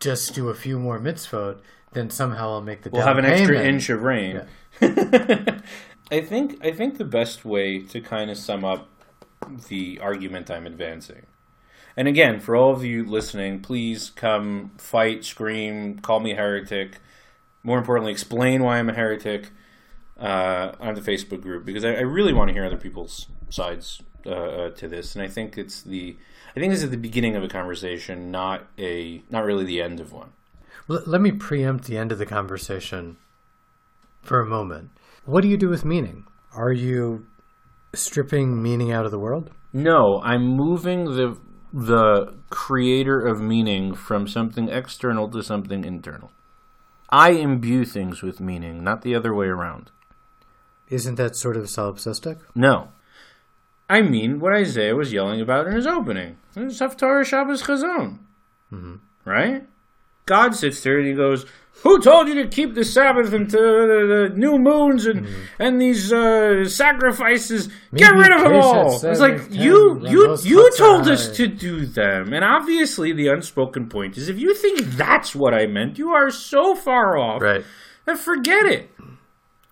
[0.00, 1.60] just do a few more mitzvot,
[1.92, 4.42] then somehow I'll make the We'll have an extra inch of rain.
[4.80, 8.88] I think I think the best way to kind of sum up
[9.68, 11.26] the argument I'm advancing.
[11.96, 16.98] And again, for all of you listening, please come fight, scream, call me heretic.
[17.62, 19.50] More importantly, explain why I'm a heretic
[20.18, 24.02] uh, on the Facebook group because I, I really want to hear other people's sides
[24.26, 25.14] uh, uh, to this.
[25.14, 26.16] And I think it's the
[26.56, 30.00] I think this is the beginning of a conversation, not a not really the end
[30.00, 30.32] of one.
[30.90, 33.16] L- let me preempt the end of the conversation
[34.22, 34.90] for a moment.
[35.24, 36.24] What do you do with meaning?
[36.54, 37.26] Are you
[37.94, 39.50] stripping meaning out of the world?
[39.72, 41.38] No, I'm moving the
[41.72, 46.30] the creator of meaning from something external to something internal.
[47.10, 49.90] I imbue things with meaning, not the other way around.
[50.88, 52.38] Isn't that sort of solipsistic?
[52.54, 52.88] No.
[53.88, 56.36] I mean what Isaiah was yelling about in his opening.
[56.54, 58.18] It's Haftarah Shabbos Chazon.
[58.72, 58.96] Mm-hmm.
[59.24, 59.66] Right?
[60.26, 61.46] God sits there and he goes,
[61.82, 65.28] Who told you to keep the Sabbath and to the, the new moons and,
[65.60, 67.68] and these uh, sacrifices?
[67.94, 68.94] Get rid of them all.
[69.06, 72.32] It's like, you, you, you told us to do them.
[72.32, 76.30] And obviously, the unspoken point is if you think that's what I meant, you are
[76.30, 77.40] so far off.
[77.42, 77.64] Right.
[78.06, 78.90] Then forget it.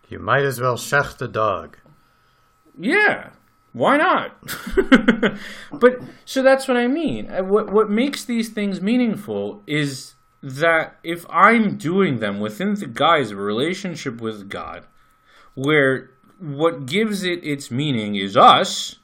[0.08, 1.76] You might as well shech the dog.
[2.78, 3.30] Yeah,
[3.72, 4.36] why not?
[5.72, 7.30] but so that's what I mean.
[7.30, 10.14] Uh, What what makes these things meaningful is
[10.46, 14.86] that if I'm doing them within the guise of a relationship with God,
[15.54, 18.96] where what gives it its meaning is us,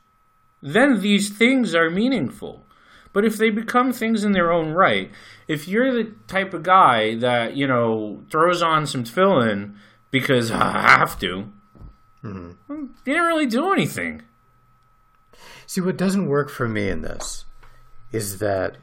[0.62, 2.64] then these things are meaningful.
[3.12, 5.10] But if they become things in their own right,
[5.48, 9.74] if you're the type of guy that, you know, throws on some tefillin
[10.12, 11.50] because I have to,
[12.22, 12.52] mm-hmm.
[12.70, 14.22] You didn't really do anything.
[15.66, 17.46] See, what doesn't work for me in this
[18.12, 18.76] is that.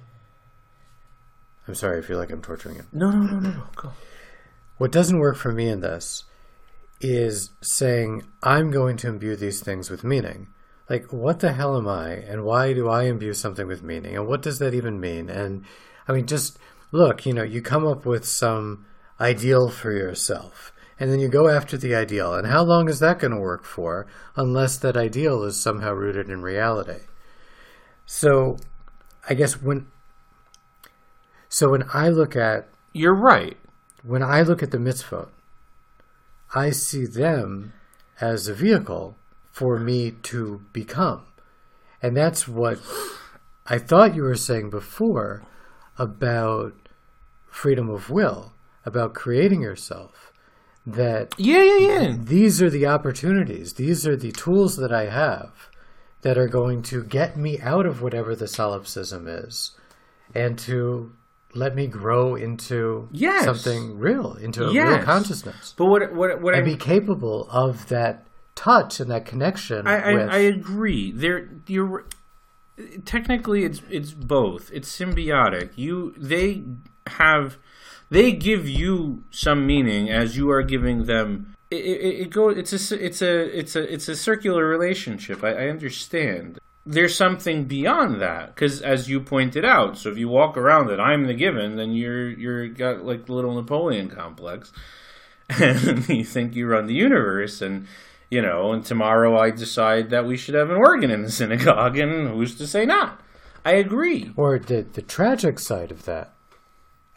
[1.70, 2.86] I'm sorry, I feel like I'm torturing you.
[2.92, 3.64] No, no, no, no, no.
[3.76, 3.92] Go.
[4.80, 6.24] What doesn't work for me in this
[7.00, 10.48] is saying, I'm going to imbue these things with meaning.
[10.90, 12.14] Like, what the hell am I?
[12.14, 14.16] And why do I imbue something with meaning?
[14.16, 15.30] And what does that even mean?
[15.30, 15.64] And
[16.08, 16.58] I mean, just
[16.92, 18.88] look, you know, you come up with some
[19.22, 20.74] ideal for yourself.
[21.00, 22.34] And then you go after the ideal.
[22.34, 26.32] And how long is that going to work for unless that ideal is somehow rooted
[26.32, 27.04] in reality?
[28.08, 28.58] So,
[29.30, 29.86] I guess when.
[31.50, 33.58] So when I look at You're right.
[34.04, 35.30] when I look at the mitzvot,
[36.56, 37.74] I see them
[38.22, 39.16] as a vehicle
[39.52, 41.24] for me to become.
[42.02, 42.80] And that's what
[43.66, 45.44] I thought you were saying before
[45.98, 46.74] about
[47.48, 48.54] freedom of will,
[48.86, 50.32] about creating yourself.
[50.86, 52.16] That Yeah, yeah, yeah.
[52.18, 55.70] these are the opportunities, these are the tools that I have
[56.22, 59.72] that are going to get me out of whatever the solipsism is
[60.34, 61.12] and to
[61.54, 63.46] let me grow into Yes.
[63.46, 65.74] something real, into a real consciousness.
[65.78, 68.26] But what what what I And be capable of that
[68.56, 71.12] touch and that connection I, I, with I agree.
[71.12, 72.06] There, you're
[73.06, 74.70] technically it's it's both.
[74.74, 75.72] It's symbiotic.
[75.76, 76.64] You they
[77.08, 77.58] have
[78.10, 81.56] they give you some meaning as you are giving them.
[81.72, 82.58] It, it, it goes.
[82.58, 85.44] It's a it's a it's a it's a circular relationship.
[85.44, 86.60] I, I understand.
[86.92, 91.00] There's something beyond that because, as you pointed out, so if you walk around that
[91.00, 94.72] I'm the given, then you're you're got like the little Napoleon complex,
[95.50, 97.86] and you think you run the universe, and
[98.32, 101.98] you know, and tomorrow I decide that we should have an organ in the synagogue,
[102.00, 103.22] and who's to say not?
[103.64, 104.32] I agree.
[104.36, 106.34] or the the tragic side of that.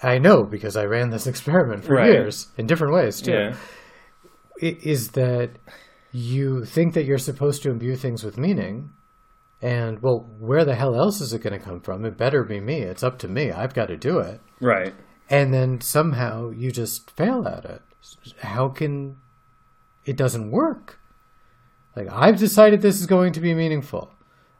[0.03, 2.11] I know because I ran this experiment for Right.
[2.13, 3.33] years in different ways too.
[3.33, 3.55] Yeah.
[4.61, 5.51] is that
[6.13, 8.91] you think that you're supposed to imbue things with meaning
[9.63, 12.05] and well where the hell else is it going to come from?
[12.05, 12.81] It better be me.
[12.81, 13.51] It's up to me.
[13.53, 14.41] I've got to do it.
[14.61, 14.95] Right.
[15.31, 17.83] and then somehow you just fail at it.
[18.41, 19.17] How can
[20.05, 20.99] it doesn't work.
[21.95, 24.13] Like i've decided this is going to be meaningful.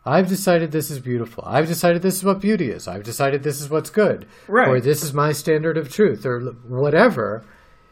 [0.05, 1.45] I've decided this is beautiful.
[1.47, 2.89] I've decided this is what beauty is.
[2.89, 4.27] I've decided this is what's good.
[4.49, 4.69] Right.
[4.69, 7.45] or this is my standard of truth or whatever.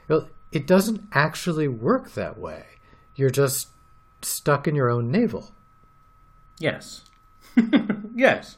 [0.08, 2.64] Well, it doesn't actually work that way.
[3.14, 3.68] You're just
[4.22, 5.52] stuck in your own navel
[6.60, 7.02] Yes.
[8.14, 8.56] yes.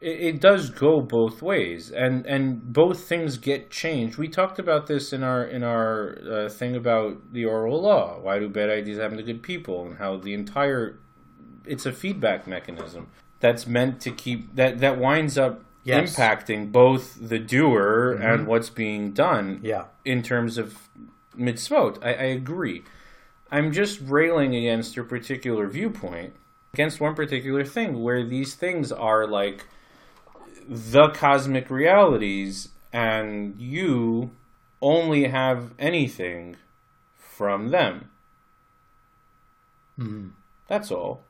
[0.00, 4.18] It, it does go both ways, and and both things get changed.
[4.18, 8.20] We talked about this in our in our uh, thing about the oral law.
[8.20, 11.00] Why do bad ideas happen to good people, and how the entire
[11.64, 13.08] it's a feedback mechanism
[13.40, 16.14] that's meant to keep that that winds up Yes.
[16.14, 20.78] impacting both the doer and what's being done yeah in terms of
[21.36, 21.98] mitzvot.
[22.04, 22.84] I, I agree.
[23.50, 26.34] I'm just railing against a particular viewpoint,
[26.74, 29.66] against one particular thing, where these things are like
[30.66, 34.30] the cosmic realities, and you
[34.80, 36.56] only have anything
[37.14, 38.10] from them.
[39.96, 40.28] Hmm.
[40.66, 41.24] That's all.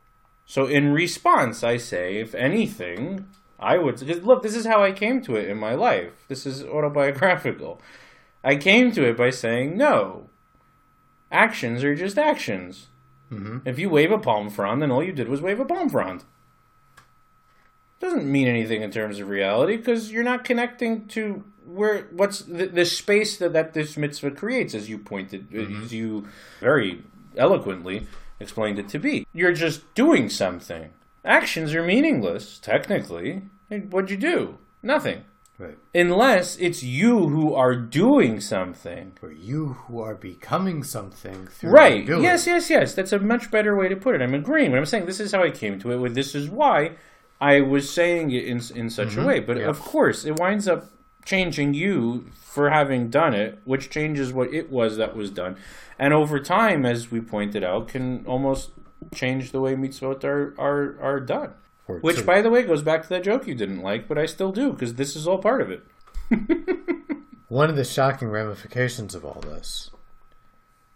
[0.47, 3.27] So in response, I say, if anything,
[3.59, 6.25] I would because look, this is how I came to it in my life.
[6.29, 7.81] This is autobiographical.
[8.45, 10.29] I came to it by saying no.
[11.33, 12.89] Actions are just actions.
[13.33, 13.59] Mm-hmm.
[13.65, 16.25] If you wave a palm frond, then all you did was wave a palm frond.
[17.99, 22.67] Doesn't mean anything in terms of reality because you're not connecting to where what's the,
[22.67, 25.95] the space that, that this mitzvah creates, as you pointed, as mm-hmm.
[25.95, 26.29] you
[26.61, 27.03] very
[27.37, 28.07] eloquently
[28.41, 29.27] explained it to be.
[29.33, 30.91] You're just doing something.
[31.25, 33.43] Actions are meaningless, technically.
[33.69, 34.59] What'd you do?
[34.83, 35.25] Nothing.
[35.63, 39.13] Right Unless it's you who are doing something.
[39.23, 42.07] or you who are becoming something through Right.
[42.07, 42.95] Yes, yes, yes.
[42.95, 44.23] That's a much better way to put it.
[44.23, 44.71] I'm agreeing.
[44.71, 45.97] But I'm saying this is how I came to it.
[45.97, 46.97] With this is why
[47.41, 49.27] I was saying it in in such a mm-hmm.
[49.27, 49.41] way.
[49.41, 49.69] But Yeah.
[49.69, 50.85] of course, it winds up
[51.25, 55.57] changing you for having done it, which changes what it was that was done,
[55.99, 58.71] and over time, as we pointed out, can almost
[59.15, 61.55] change the way mitzvot are are are done.
[61.87, 64.27] Which, to- by the way, goes back to that joke you didn't like, but I
[64.27, 65.83] still do because this is all part of it.
[67.49, 69.91] One of the shocking ramifications of all this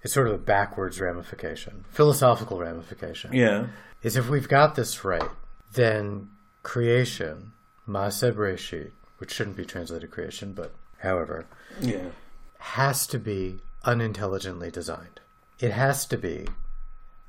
[0.03, 3.33] is sort of a backwards ramification, philosophical ramification.
[3.35, 3.67] Yeah.
[4.03, 5.29] Is if we've got this right,
[5.75, 6.31] then
[6.63, 7.53] creation,
[7.89, 11.47] Bereshit, which shouldn't be translated creation, but however,
[11.81, 12.11] Yeah.
[12.59, 15.21] has to be unintelligently designed.
[15.59, 16.47] It has to be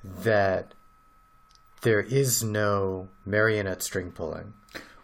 [0.04, 0.74] that
[1.82, 4.54] there is no marionette string pulling.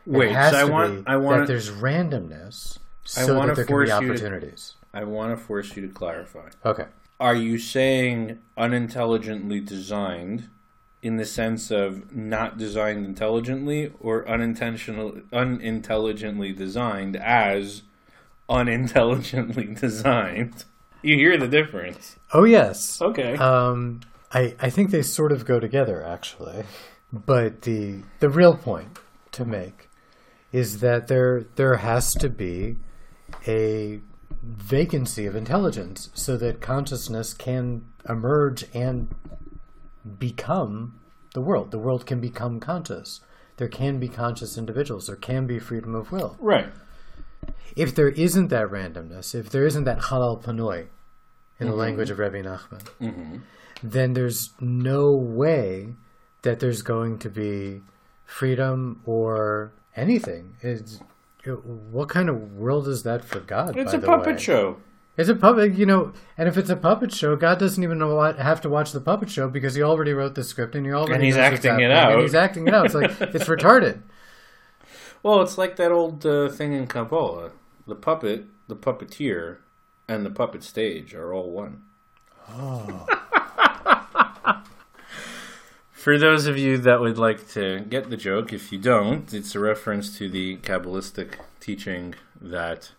[0.06, 2.78] Wait, it has so I want I want that there's randomness
[3.18, 4.74] I so wanna that there can be you to- opportunities.
[4.94, 6.50] I want to force you to clarify.
[6.66, 6.86] Okay.
[7.20, 10.50] Are you saying unintelligently designed
[11.02, 17.82] in the sense of not designed intelligently or unintentional unintelligently designed as
[18.50, 20.66] unintelligently designed?
[21.02, 22.16] You hear the difference.
[22.34, 23.02] Oh yes.
[23.02, 23.36] Okay.
[23.38, 24.02] Um,
[24.34, 26.64] I I think they sort of go together actually,
[27.12, 29.00] but the the real point
[29.34, 29.90] to make
[30.52, 32.78] is that there there has to be
[33.48, 34.00] a
[34.44, 39.14] vacancy of intelligence so that consciousness can emerge and
[40.20, 41.00] become
[41.34, 41.72] the world.
[41.72, 43.22] The world can become conscious.
[43.58, 45.08] There can be conscious individuals.
[45.08, 46.36] There can be freedom of will.
[46.40, 46.68] right.
[47.76, 50.88] If there isn't that randomness, if there isn't that halal panoi
[51.60, 53.42] in the language of Rabbi Nachman,
[53.82, 55.96] then there's no way
[56.42, 57.82] that there's going to be
[58.26, 60.56] freedom or anything.
[60.62, 61.00] It's,
[61.46, 63.78] what kind of world is that for God?
[63.78, 64.42] It's a puppet way?
[64.42, 64.78] show.
[65.16, 68.16] It's a puppet, you know, and if it's a puppet show, God doesn't even know
[68.16, 70.92] what, have to watch the puppet show because he already wrote the script and he
[70.92, 72.20] already And he's acting it out.
[72.20, 72.86] he's acting it out.
[72.88, 74.02] It's like it's retarded.
[75.24, 77.52] Well, it's like that old uh, thing in Kabbalah.
[77.88, 79.60] The puppet, the puppeteer,
[80.08, 81.84] and the puppet stage are all one.
[85.92, 89.56] For those of you that would like to get the joke, if you don't, it's
[89.56, 92.92] a reference to the Kabbalistic teaching that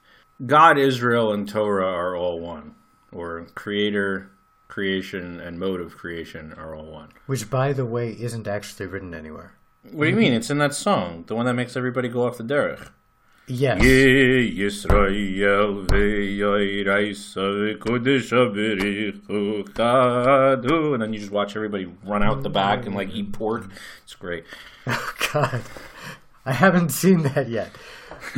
[0.46, 2.74] God, Israel, and Torah are all one,
[3.12, 4.30] or creator,
[4.68, 7.10] creation, and mode of creation are all one.
[7.26, 9.52] Which, by the way, isn't actually written anywhere.
[9.92, 10.32] What do you mean?
[10.32, 12.88] It's in that song, the one that makes everybody go off the derech.
[13.46, 13.82] Yes.
[13.82, 20.94] Ye Yisrael ve'yoiraisa v'kodesha berichu chadu.
[20.94, 23.70] And then you just watch everybody run out the back and like eat pork.
[24.04, 24.44] It's great.
[24.86, 25.62] Oh, God,
[26.44, 27.70] I haven't seen that yet.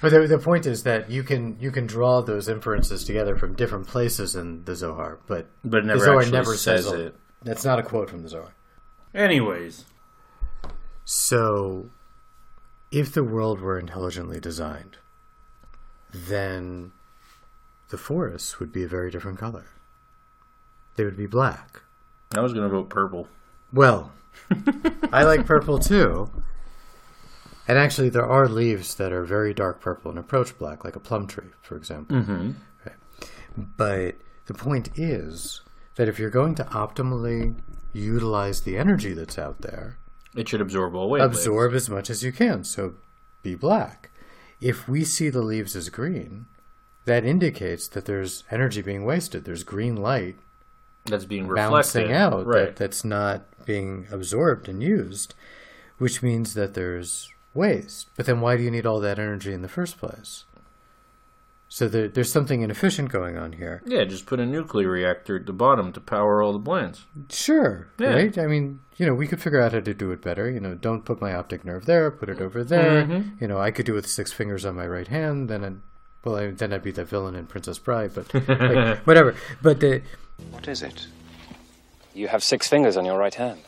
[0.00, 3.54] but the, the point is that you can you can draw those inferences together from
[3.54, 7.16] different places in the Zohar, but But it the Zohar never says says it.
[7.44, 8.54] That's not a quote from the Zohar.
[9.14, 9.84] Anyways,
[11.04, 11.90] So,
[12.94, 14.98] if the world were intelligently designed,
[16.12, 16.92] then
[17.90, 19.66] the forests would be a very different color.
[20.94, 21.82] They would be black.
[22.36, 23.26] I was going to vote purple.
[23.72, 24.12] Well,
[25.12, 26.30] I like purple too.
[27.66, 31.00] And actually, there are leaves that are very dark purple and approach black, like a
[31.00, 32.16] plum tree, for example.
[32.16, 32.52] Mm-hmm.
[33.76, 34.16] But
[34.46, 35.62] the point is
[35.96, 37.56] that if you're going to optimally
[37.92, 39.98] utilize the energy that's out there,
[40.34, 41.24] It should absorb all wavelengths.
[41.26, 42.64] absorb as much as you can.
[42.64, 42.94] So
[43.42, 44.10] be black.
[44.60, 46.46] If we see the leaves as green,
[47.04, 49.44] that indicates that there's energy being wasted.
[49.44, 50.36] There's green light
[51.04, 51.70] That's being reflected.
[51.72, 52.66] bouncing out Right.
[52.66, 55.34] that, that's not being absorbed and used,
[55.98, 58.08] which means that there's waste.
[58.16, 60.44] But then why do you need all that energy in the first place?
[61.68, 63.82] So there, there's something inefficient going on here.
[63.84, 67.04] yeah, just put a nuclear reactor at the bottom to power all the plants.
[67.30, 68.10] Sure, Yeah.
[68.14, 68.38] right?
[68.38, 70.48] I mean, you know, we could figure out how to do it better.
[70.48, 73.04] You know, don't put my optic nerve there, put it over there.
[73.04, 73.38] Mm-hmm.
[73.40, 75.48] You know, I could do it with six fingers on my right hand.
[75.48, 75.76] Then, I'd,
[76.24, 78.12] well, I, then I'd be the villain in Princess Bride.
[78.14, 79.34] But like, whatever.
[79.60, 80.02] But the
[80.50, 81.08] What is it?
[82.14, 83.60] You have six fingers on your right hand.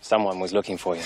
[0.00, 1.02] Someone was looking for you.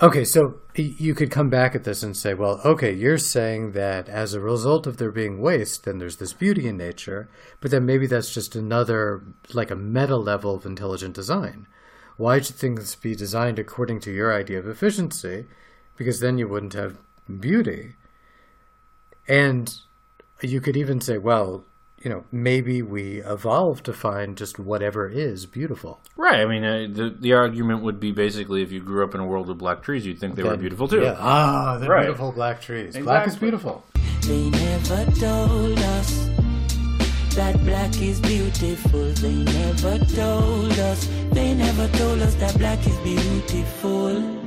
[0.00, 4.08] Okay, so you could come back at this and say, well, okay, you're saying that
[4.08, 7.28] as a result of there being waste, then there's this beauty in nature.
[7.60, 9.22] But then maybe that's just another,
[9.52, 11.66] like a meta level of intelligent design.
[12.16, 15.46] Why should things be designed according to your idea of efficiency?
[15.96, 16.98] Because then you wouldn't have
[17.40, 17.94] beauty.
[19.26, 19.74] And
[20.40, 21.64] you could even say, well,
[22.02, 26.00] you know, maybe we evolve to find just whatever is beautiful.
[26.16, 26.40] Right.
[26.40, 29.26] I mean, uh, the the argument would be basically if you grew up in a
[29.26, 31.02] world of black trees, you'd think they were beautiful too.
[31.02, 31.16] Yeah.
[31.18, 32.04] Ah, they're Right.
[32.06, 32.96] beautiful black trees.
[32.96, 33.84] Black is beautiful.
[34.22, 36.28] They never told us
[37.34, 39.12] that black is beautiful.
[39.14, 41.06] They never told us.
[41.32, 44.44] They never told us that black is beautiful.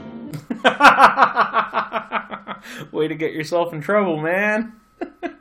[2.91, 4.73] Way to get yourself in trouble, man.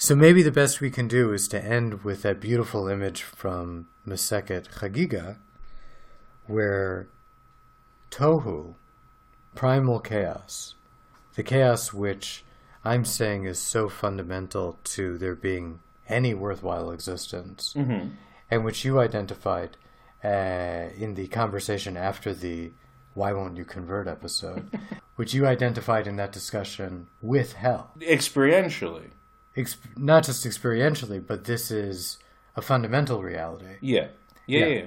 [0.00, 3.88] So maybe the best we can do is to end with that beautiful image from
[4.06, 5.38] Maseket Chagiga,
[6.46, 7.08] where
[8.08, 8.76] Tohu,
[9.56, 10.76] primal chaos,
[11.34, 12.44] the chaos which
[12.84, 17.74] I'm saying is so fundamental to there being any worthwhile existence,
[18.48, 19.76] and which you identified
[20.22, 22.70] uh, in the conversation after the
[23.14, 24.70] Why Won't You Convert episode,
[25.16, 29.10] which you identified in that discussion with hell Experientially.
[29.56, 32.18] Ex- not just experientially, but this is
[32.56, 33.76] a fundamental reality.
[33.80, 34.08] Yeah.
[34.46, 34.60] Yeah.
[34.60, 34.66] Yeah.
[34.66, 34.86] yeah.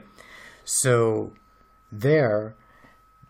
[0.64, 1.34] So
[1.92, 2.56] there,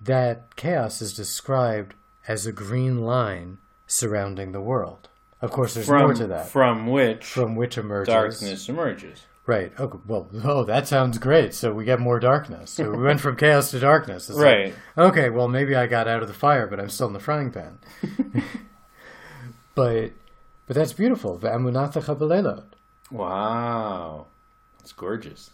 [0.01, 1.95] that chaos is described
[2.27, 3.57] as a green line
[3.87, 5.09] surrounding the world.
[5.41, 6.49] Of course, there's from more to that.
[6.49, 9.23] from which From which emerges darkness emerges.
[9.47, 9.71] Right.
[9.79, 9.97] Okay.
[10.05, 11.55] Well, oh, that sounds great.
[11.55, 12.69] So we get more darkness.
[12.69, 14.29] So we went from chaos to darkness.
[14.29, 14.73] It's like, Right.
[14.95, 15.29] okay.
[15.31, 17.79] Well, maybe I got out of the fire, but I'm still in the frying pan.
[19.75, 20.11] but,
[20.71, 21.37] but that's beautiful.
[21.37, 22.63] V'amunata chabelelot.
[23.11, 24.27] Wow,
[24.79, 25.49] that's gorgeous.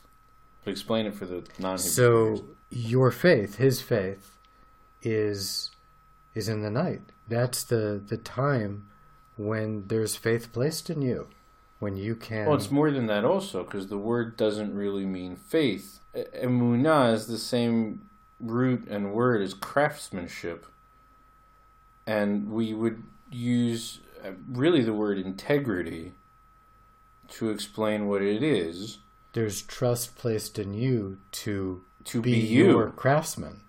[0.64, 1.80] But explain it for the non.
[1.80, 1.90] Hebrew.
[1.90, 4.38] So your faith, his faith,
[5.02, 5.72] is
[6.36, 7.02] is in the night.
[7.28, 8.90] That's the the time
[9.38, 11.30] when there's faith placed in you,
[11.80, 12.46] when you can.
[12.46, 16.00] Well, it's more than that also, because the word doesn't really mean faith.
[16.16, 18.08] Emunah is the same
[18.40, 20.68] root and word as craftsmanship.
[22.06, 23.02] And we would
[23.32, 24.00] use
[24.50, 26.14] really the word integrity
[27.30, 29.00] to explain what it is
[29.38, 32.66] there's trust placed in you to to be, be, you.
[32.72, 33.62] your craftsman.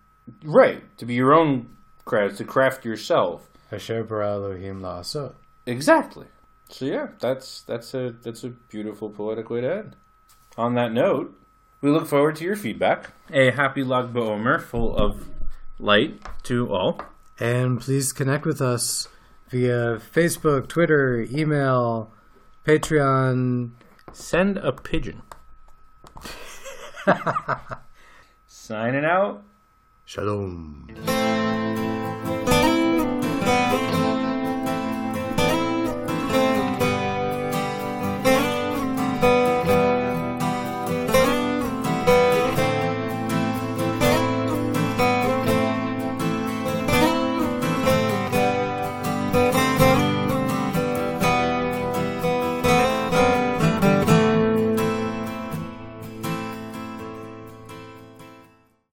[0.43, 1.77] Right, to be your own
[2.07, 3.51] craft, to craft yourself.
[3.71, 5.35] Asher bara Elohim la'asot.
[5.67, 6.27] Exactly.
[6.71, 9.97] So yeah, that's that's a that's a beautiful poetic way to end.
[10.57, 11.39] On that note,
[11.83, 13.11] we look forward to your feedback.
[13.31, 15.29] A happy Lag BaOmer full of
[15.79, 17.03] light to all.
[17.39, 19.07] And please connect with us
[19.49, 22.13] via Facebook, Twitter, email,
[22.65, 23.73] Patreon.
[24.13, 25.23] Send a pigeon.
[28.47, 29.43] Signing out.
[30.05, 30.89] Shalom.